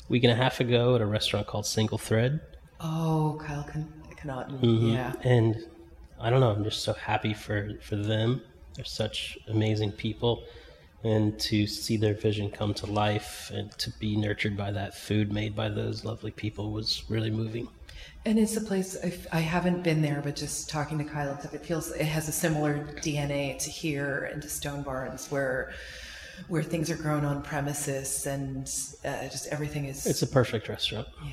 [0.08, 2.40] week and a half ago at a restaurant called Single Thread.
[2.80, 3.94] Oh, Kyle Con-
[4.24, 4.88] Mm-hmm.
[4.88, 5.14] Yeah.
[5.24, 5.58] And
[6.20, 8.42] I don't know, I'm just so happy for, for them.
[8.76, 10.44] They're such amazing people.
[11.04, 15.32] And to see their vision come to life and to be nurtured by that food
[15.34, 17.68] made by those lovely people was really moving.
[18.26, 18.98] And it's a place
[19.32, 22.80] I haven't been there, but just talking to Kyle, it feels it has a similar
[22.98, 25.72] DNA to here and to Stone Barns, where
[26.48, 28.64] where things are grown on premises and
[29.06, 30.06] uh, just everything is.
[30.06, 31.08] It's a perfect restaurant.
[31.24, 31.32] Yeah.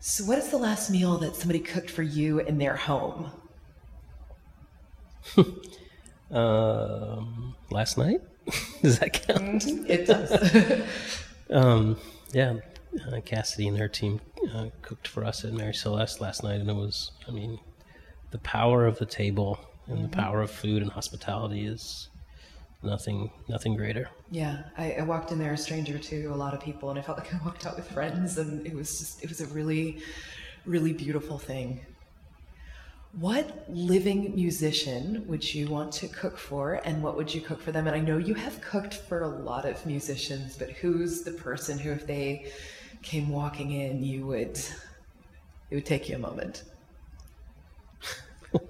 [0.00, 3.30] So, what is the last meal that somebody cooked for you in their home?
[6.30, 8.20] um, last night?
[8.82, 9.62] does that count?
[9.62, 9.90] Mm-hmm.
[9.90, 10.82] It does.
[11.50, 11.96] um,
[12.32, 12.56] yeah,
[13.08, 14.20] uh, Cassidy and her team
[14.54, 17.58] uh, cooked for us at Mary Celeste last night, and it was, I mean,
[18.30, 20.10] the power of the table and mm-hmm.
[20.10, 22.08] the power of food and hospitality is
[22.84, 24.08] nothing nothing greater.
[24.30, 27.02] Yeah I, I, walked in there a stranger to a lot of people and i
[27.02, 30.02] felt like i walked out with friends and it was just it was a really
[30.66, 31.80] really beautiful thing.
[33.12, 37.70] What living musician would you want to cook for and what would you cook for
[37.70, 37.86] them?
[37.86, 41.78] And i know you have cooked for a lot of musicians but who's the person
[41.78, 42.50] who if they
[43.02, 44.58] came walking in you would
[45.70, 46.64] it would take you a moment?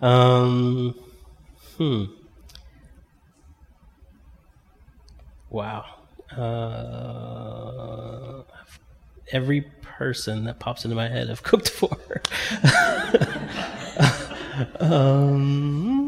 [0.00, 0.94] Um
[1.78, 2.04] hmm
[5.50, 5.84] Wow.
[6.36, 8.42] Uh,
[9.32, 11.96] every person that pops into my head I've cooked for.
[14.80, 16.06] um,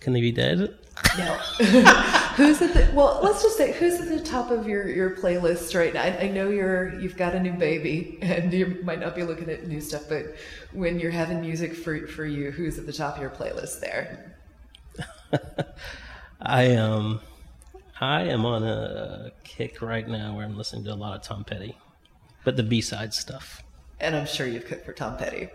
[0.00, 0.74] can they be dead?
[1.16, 1.34] No.
[2.36, 3.20] who's at the well?
[3.22, 6.02] Let's just say who's at the top of your your playlist right now.
[6.02, 9.48] I, I, know you're you've got a new baby and you might not be looking
[9.48, 10.34] at new stuff, but
[10.72, 14.37] when you're having music for for you, who's at the top of your playlist there?
[16.40, 17.20] I um
[18.00, 21.44] I am on a kick right now where I'm listening to a lot of Tom
[21.44, 21.76] Petty,
[22.44, 23.62] but the B side stuff.
[24.00, 25.48] And I'm sure you've cooked for Tom Petty.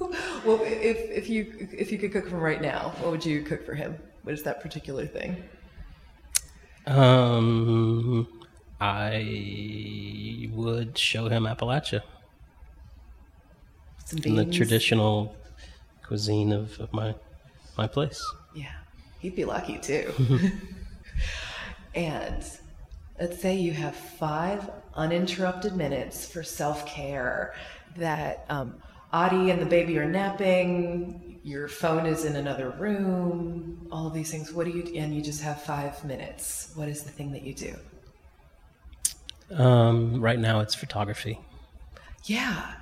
[0.00, 3.42] well, if if you if you could cook for him right now, what would you
[3.42, 3.96] cook for him?
[4.22, 5.42] What is that particular thing?
[6.86, 8.26] Um,
[8.80, 12.02] I would show him Appalachia.
[14.04, 15.36] Some the traditional
[16.02, 17.14] cuisine of, of my
[17.78, 18.22] my place.
[18.54, 18.72] Yeah,
[19.18, 20.12] he'd be lucky too.
[21.94, 22.44] and
[23.20, 27.54] let's say you have five uninterrupted minutes for self care
[27.96, 28.74] that um,
[29.12, 34.30] Audie and the baby are napping, your phone is in another room, all of these
[34.30, 34.52] things.
[34.52, 36.72] What do you, and you just have five minutes.
[36.74, 37.74] What is the thing that you do?
[39.54, 41.38] Um, right now it's photography.
[42.24, 42.74] Yeah.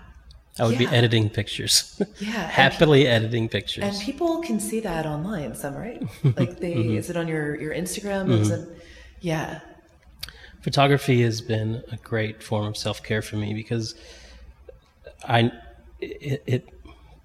[0.61, 0.91] I would yeah.
[0.91, 2.01] be editing pictures.
[2.21, 2.47] Yeah.
[2.49, 3.85] Happily editing pictures.
[3.85, 6.03] And people can see that online, some, right?
[6.25, 6.97] Like they, mm-hmm.
[6.99, 8.27] is it on your, your Instagram?
[8.29, 8.53] Mm-hmm.
[8.53, 8.83] It,
[9.21, 9.61] yeah.
[10.61, 13.95] photography has been a great form of self care for me because
[15.25, 15.51] I
[16.01, 16.69] it, it,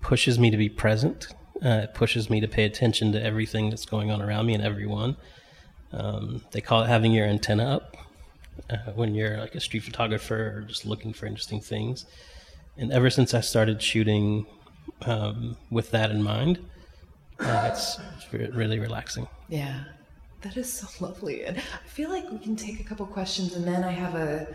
[0.01, 1.27] pushes me to be present.
[1.63, 4.63] Uh, it pushes me to pay attention to everything that's going on around me and
[4.63, 5.17] everyone.
[5.91, 7.97] Um, they call it having your antenna up
[8.69, 12.05] uh, when you're like a street photographer or just looking for interesting things.
[12.77, 14.45] And ever since I started shooting
[15.05, 16.59] um, with that in mind,
[17.39, 17.99] uh, it's,
[18.31, 19.27] really relaxing.
[19.49, 19.83] Yeah,
[20.41, 21.45] that is so lovely.
[21.45, 24.47] And I feel like we can take a couple questions, and then I have a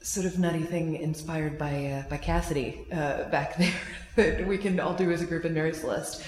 [0.00, 3.72] sort of nutty thing inspired by uh, by Cassidy uh, back there
[4.16, 5.44] that we can all do as a group.
[5.44, 6.22] And Mary Celeste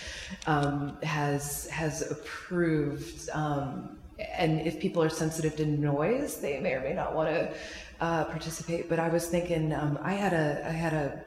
[0.47, 3.31] um, has has approved.
[3.31, 3.97] Um,
[4.37, 7.55] and if people are sensitive to noise, they may or may not want to
[8.01, 8.89] uh, participate.
[8.89, 11.25] But I was thinking, um, I had a I had a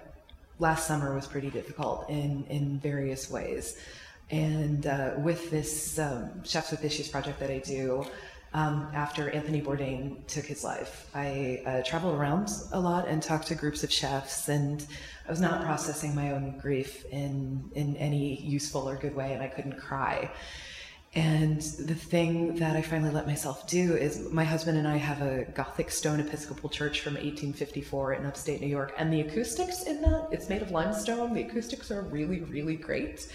[0.59, 3.77] last summer was pretty difficult in in various ways.
[4.31, 8.05] And uh, with this um, Chefs with Issues project that I do,
[8.53, 13.47] um, after Anthony Bourdain took his life, I uh, traveled around a lot and talked
[13.47, 14.85] to groups of chefs, and
[15.27, 19.41] I was not processing my own grief in in any useful or good way, and
[19.41, 20.31] I couldn't cry.
[21.15, 25.21] And the thing that I finally let myself do is my husband and I have
[25.21, 28.93] a Gothic stone Episcopal church from 1854 in upstate New York.
[28.97, 31.35] And the acoustics in that, it's made of limestone.
[31.35, 33.27] The acoustics are really, really great.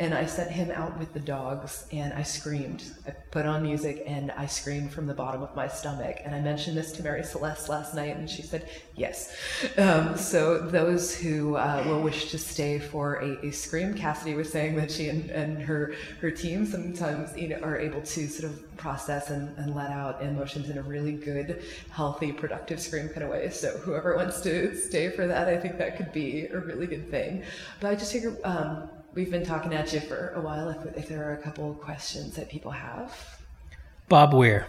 [0.00, 2.82] And I sent him out with the dogs and I screamed.
[3.06, 6.16] I put on music and I screamed from the bottom of my stomach.
[6.24, 9.36] And I mentioned this to Mary Celeste last night and she said, yes.
[9.78, 14.50] Um, so those who uh, will wish to stay for a, a, scream, Cassidy was
[14.50, 18.52] saying that she and, and, her, her team sometimes you know, are able to sort
[18.52, 23.22] of process and, and let out emotions in a really good, healthy, productive scream kind
[23.22, 23.48] of way.
[23.50, 27.08] So whoever wants to stay for that, I think that could be a really good
[27.12, 27.44] thing.
[27.80, 30.68] But I just figure, um, we've been talking at you for a while.
[30.68, 33.16] If, if there are a couple of questions that people have,
[34.08, 34.66] Bob Weir.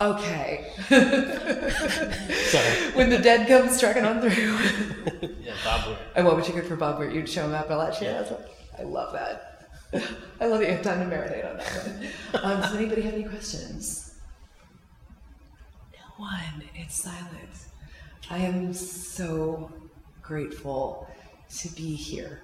[0.00, 0.72] Okay.
[0.88, 2.90] Sorry.
[2.94, 4.30] When the dead comes striking on through.
[5.40, 5.98] yeah, Bob Weir.
[6.16, 7.10] And what would you get for Bob Weir?
[7.10, 8.02] You'd show him Appalachia.
[8.02, 8.36] Yeah.
[8.78, 9.68] I love that.
[10.40, 11.86] I love that you have time to marinate on that
[12.32, 12.42] one.
[12.42, 14.14] Um, does anybody have any questions?
[15.92, 16.62] No one.
[16.74, 17.50] It's silent.
[18.30, 19.70] I am so
[20.22, 21.08] grateful
[21.58, 22.40] to be here.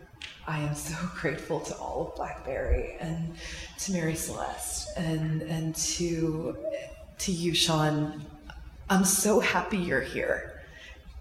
[0.48, 3.34] I am so grateful to all of Blackberry and
[3.80, 6.56] to Mary Celeste and and to
[7.18, 8.24] to you, Sean.
[8.90, 10.62] I'm so happy you're here,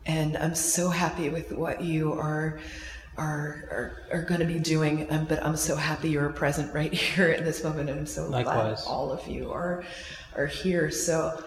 [0.05, 2.59] and I'm so happy with what you are
[3.17, 3.67] are
[4.11, 5.11] are, are going to be doing.
[5.11, 8.27] Um, but I'm so happy you're present right here in this moment, and I'm so
[8.29, 8.83] Likewise.
[8.83, 9.83] glad all of you are
[10.35, 10.89] are here.
[10.89, 11.43] So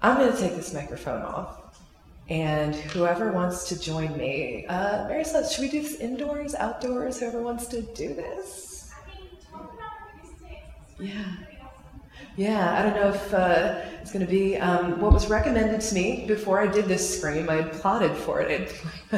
[0.00, 1.55] I'm going to take this microphone off.
[2.28, 7.20] And whoever wants to join me, uh, Mary says, should we do this indoors, outdoors?
[7.20, 8.92] Whoever wants to do this?
[10.98, 11.24] Yeah.
[12.36, 15.94] Yeah, I don't know if uh, it's going to be um, what was recommended to
[15.94, 17.48] me before I did this scream.
[17.48, 18.74] I plotted for it,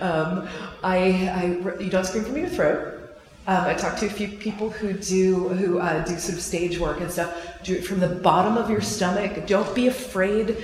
[0.00, 0.48] um,
[0.84, 3.00] I, I, you don't scream from your throat.
[3.46, 6.78] Um, I talked to a few people who do who uh, do sort of stage
[6.78, 7.34] work and stuff.
[7.64, 9.46] Do it from the bottom of your stomach.
[9.46, 10.56] Don't be afraid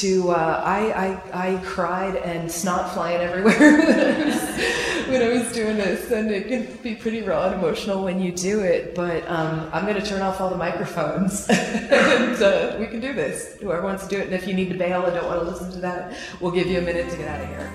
[0.00, 3.58] to uh, I, I, I cried and snot flying everywhere
[5.08, 6.10] when, I was, doing this.
[6.10, 8.94] And it can be pretty raw and emotional when you do it.
[8.94, 13.12] But um, I'm going to turn off all the microphones and uh, we can do
[13.12, 13.56] this.
[13.60, 15.46] Whoever wants to do it and if you need to bail and don't want to
[15.46, 17.72] listen to that we'll give you a minute to get out of here.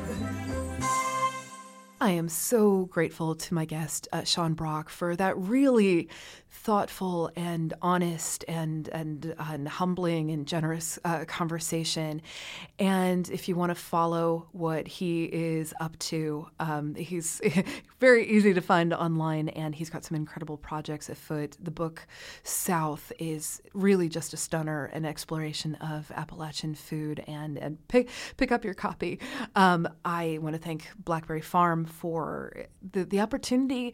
[2.01, 6.07] I am so grateful to my guest, uh, Sean Brock, for that really
[6.51, 12.21] thoughtful and honest and and, and humbling and generous uh, conversation.
[12.77, 17.41] And if you want to follow what he is up to, um, he's
[17.99, 21.55] very easy to find online, and he's got some incredible projects afoot.
[21.61, 22.07] The book
[22.43, 28.51] South is really just a stunner, an exploration of Appalachian food, and and pick pick
[28.51, 29.19] up your copy.
[29.55, 33.93] Um, I want to thank Blackberry Farm for the the opportunity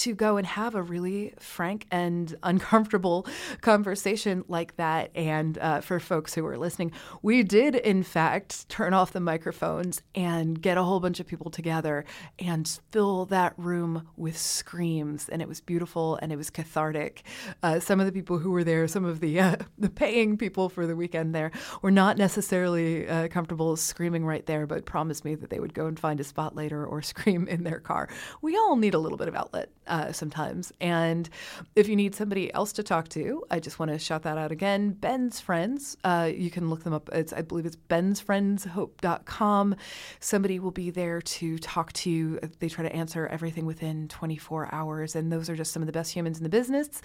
[0.00, 3.26] to go and have a really frank and uncomfortable
[3.60, 5.10] conversation like that.
[5.14, 6.92] And uh, for folks who are listening,
[7.22, 11.50] we did, in fact, turn off the microphones and get a whole bunch of people
[11.50, 12.04] together
[12.38, 15.28] and fill that room with screams.
[15.28, 17.22] And it was beautiful and it was cathartic.
[17.62, 20.68] Uh, some of the people who were there, some of the, uh, the paying people
[20.68, 21.52] for the weekend there,
[21.82, 25.86] were not necessarily uh, comfortable screaming right there, but promised me that they would go
[25.86, 28.08] and find a spot later or scream in their car.
[28.42, 29.70] We all need a little bit of outlet.
[29.86, 30.72] Uh, sometimes.
[30.80, 31.28] And
[31.74, 34.52] if you need somebody else to talk to, I just want to shout that out
[34.52, 34.92] again.
[34.92, 37.08] Ben's Friends, uh, you can look them up.
[37.12, 39.76] It's, I believe it's bensfriendshope.com.
[40.20, 42.38] Somebody will be there to talk to you.
[42.58, 45.16] They try to answer everything within 24 hours.
[45.16, 47.02] And those are just some of the best humans in the business.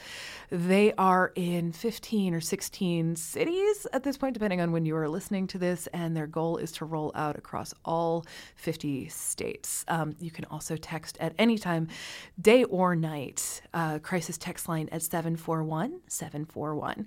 [0.49, 5.09] They are in 15 or 16 cities at this point, depending on when you are
[5.09, 5.87] listening to this.
[5.87, 8.25] And their goal is to roll out across all
[8.55, 9.85] 50 states.
[9.87, 11.87] Um, you can also text at any time,
[12.39, 17.05] day or night, uh, crisis text line at 741 741.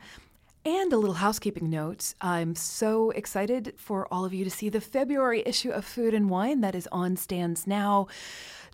[0.64, 4.80] And a little housekeeping note I'm so excited for all of you to see the
[4.80, 8.06] February issue of Food and Wine that is on stands now.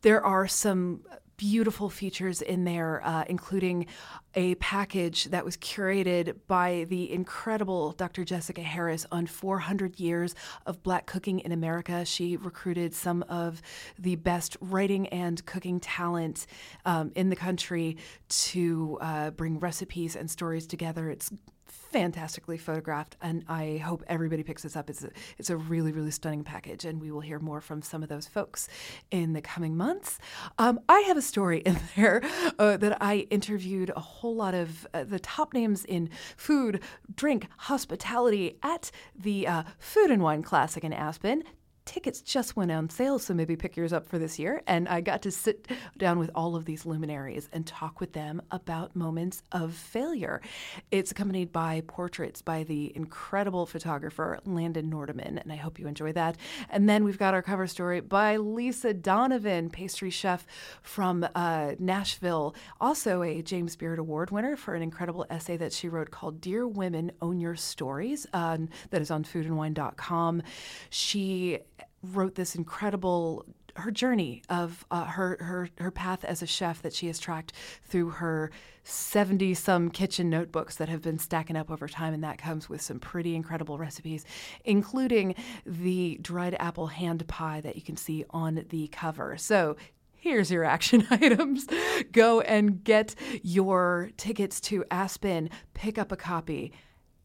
[0.02, 1.00] There are some
[1.38, 3.86] beautiful features in there, uh, including
[4.34, 8.24] a package that was curated by the incredible Dr.
[8.24, 10.34] Jessica Harris on 400 years
[10.66, 12.04] of Black cooking in America.
[12.04, 13.62] She recruited some of
[13.98, 16.46] the best writing and cooking talent
[16.84, 17.96] um, in the country
[18.28, 21.08] to uh, bring recipes and stories together.
[21.08, 21.30] It's
[21.70, 24.90] fantastically photographed, and I hope everybody picks this up.
[24.90, 28.02] It's a, it's a really, really stunning package, and we will hear more from some
[28.02, 28.68] of those folks
[29.10, 30.18] in the coming months.
[30.58, 32.22] Um, I have a story in there
[32.58, 36.80] uh, that I interviewed a whole lot of uh, the top names in food,
[37.14, 41.42] drink, hospitality at the uh, Food and Wine Classic in Aspen
[41.88, 44.62] tickets just went on sale, so maybe pick yours up for this year.
[44.66, 48.42] And I got to sit down with all of these luminaries and talk with them
[48.50, 50.42] about moments of failure.
[50.90, 56.12] It's accompanied by portraits by the incredible photographer Landon Nordeman, and I hope you enjoy
[56.12, 56.36] that.
[56.68, 60.46] And then we've got our cover story by Lisa Donovan, pastry chef
[60.82, 65.88] from uh, Nashville, also a James Beard Award winner for an incredible essay that she
[65.88, 70.42] wrote called Dear Women Own Your Stories, that is on foodandwine.com.
[70.90, 71.60] She
[72.02, 73.44] wrote this incredible
[73.76, 77.52] her journey of uh, her her her path as a chef that she has tracked
[77.84, 78.50] through her
[78.82, 82.80] 70 some kitchen notebooks that have been stacking up over time and that comes with
[82.80, 84.24] some pretty incredible recipes
[84.64, 85.34] including
[85.64, 89.76] the dried apple hand pie that you can see on the cover so
[90.20, 91.68] Here's your action items.
[92.10, 93.14] Go and get
[93.44, 96.72] your tickets to Aspen, pick up a copy,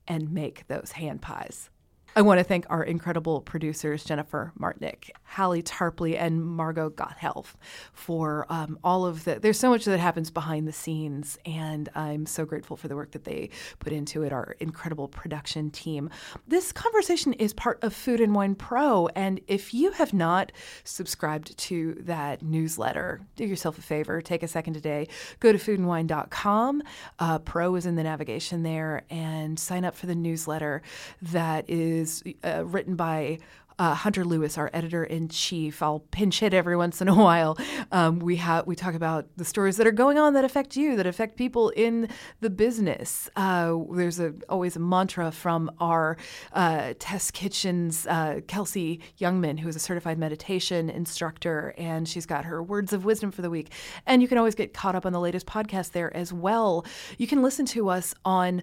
[0.07, 1.71] and make those hand pies.
[2.15, 7.55] I want to thank our incredible producers, Jennifer Martnick, Hallie Tarpley, and Margot Gotthelf,
[7.91, 9.39] for um, all of the.
[9.39, 13.13] There's so much that happens behind the scenes, and I'm so grateful for the work
[13.13, 13.49] that they
[13.79, 16.11] put into it, our incredible production team.
[16.47, 20.51] This conversation is part of Food and Wine Pro, and if you have not
[20.83, 25.07] subscribed to that newsletter, do yourself a favor, take a second today,
[25.39, 26.83] go to foodandwine.com.
[27.17, 30.83] Uh, Pro is in the navigation there, and sign up for the newsletter
[31.23, 33.39] that is is uh, written by
[33.79, 35.81] uh, Hunter Lewis, our editor in chief.
[35.81, 37.57] I'll pinch hit every once in a while.
[37.91, 40.95] Um, we have we talk about the stories that are going on that affect you,
[40.97, 42.09] that affect people in
[42.41, 43.29] the business.
[43.35, 46.17] Uh, there's a, always a mantra from our
[46.53, 52.45] uh, Test Kitchens uh, Kelsey Youngman, who is a certified meditation instructor, and she's got
[52.45, 53.71] her words of wisdom for the week.
[54.05, 56.85] And you can always get caught up on the latest podcast there as well.
[57.17, 58.61] You can listen to us on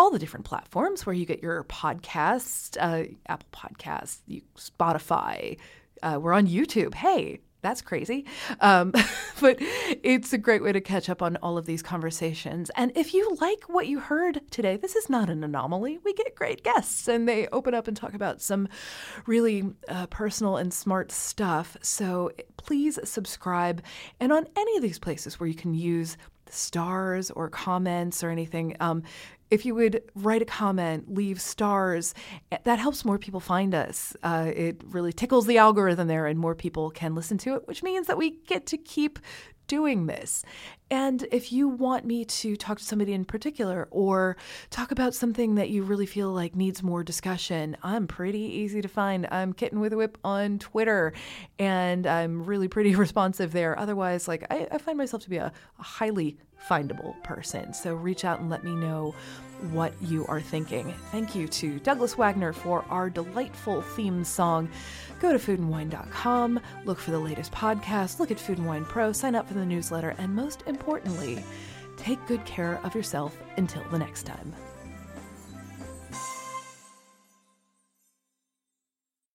[0.00, 4.22] all the different platforms where you get your podcasts, uh, Apple Podcasts,
[4.56, 5.58] Spotify.
[6.02, 6.94] Uh, we're on YouTube.
[6.94, 8.24] Hey, that's crazy.
[8.60, 8.92] Um,
[9.42, 12.70] but it's a great way to catch up on all of these conversations.
[12.76, 15.98] And if you like what you heard today, this is not an anomaly.
[16.02, 18.68] We get great guests and they open up and talk about some
[19.26, 21.76] really uh, personal and smart stuff.
[21.82, 23.82] So please subscribe.
[24.18, 26.16] And on any of these places where you can use
[26.48, 29.02] stars or comments or anything, um,
[29.50, 32.14] if you would write a comment, leave stars,
[32.52, 34.16] eh, that helps more people find us.
[34.22, 37.82] Uh, it really tickles the algorithm there, and more people can listen to it, which
[37.82, 39.18] means that we get to keep
[39.66, 40.44] doing this.
[40.90, 44.36] And if you want me to talk to somebody in particular or
[44.70, 48.88] talk about something that you really feel like needs more discussion, I'm pretty easy to
[48.88, 49.28] find.
[49.30, 51.12] I'm Kitten with a Whip on Twitter,
[51.58, 53.78] and I'm really pretty responsive there.
[53.78, 56.36] Otherwise, like I, I find myself to be a, a highly
[56.68, 57.72] findable person.
[57.72, 59.14] So reach out and let me know
[59.72, 60.92] what you are thinking.
[61.10, 64.68] Thank you to Douglas Wagner for our delightful theme song.
[65.20, 69.34] Go to foodandwine.com, look for the latest podcast, look at Food and Wine Pro, sign
[69.34, 71.44] up for the newsletter, and most importantly,
[71.96, 74.52] take good care of yourself until the next time.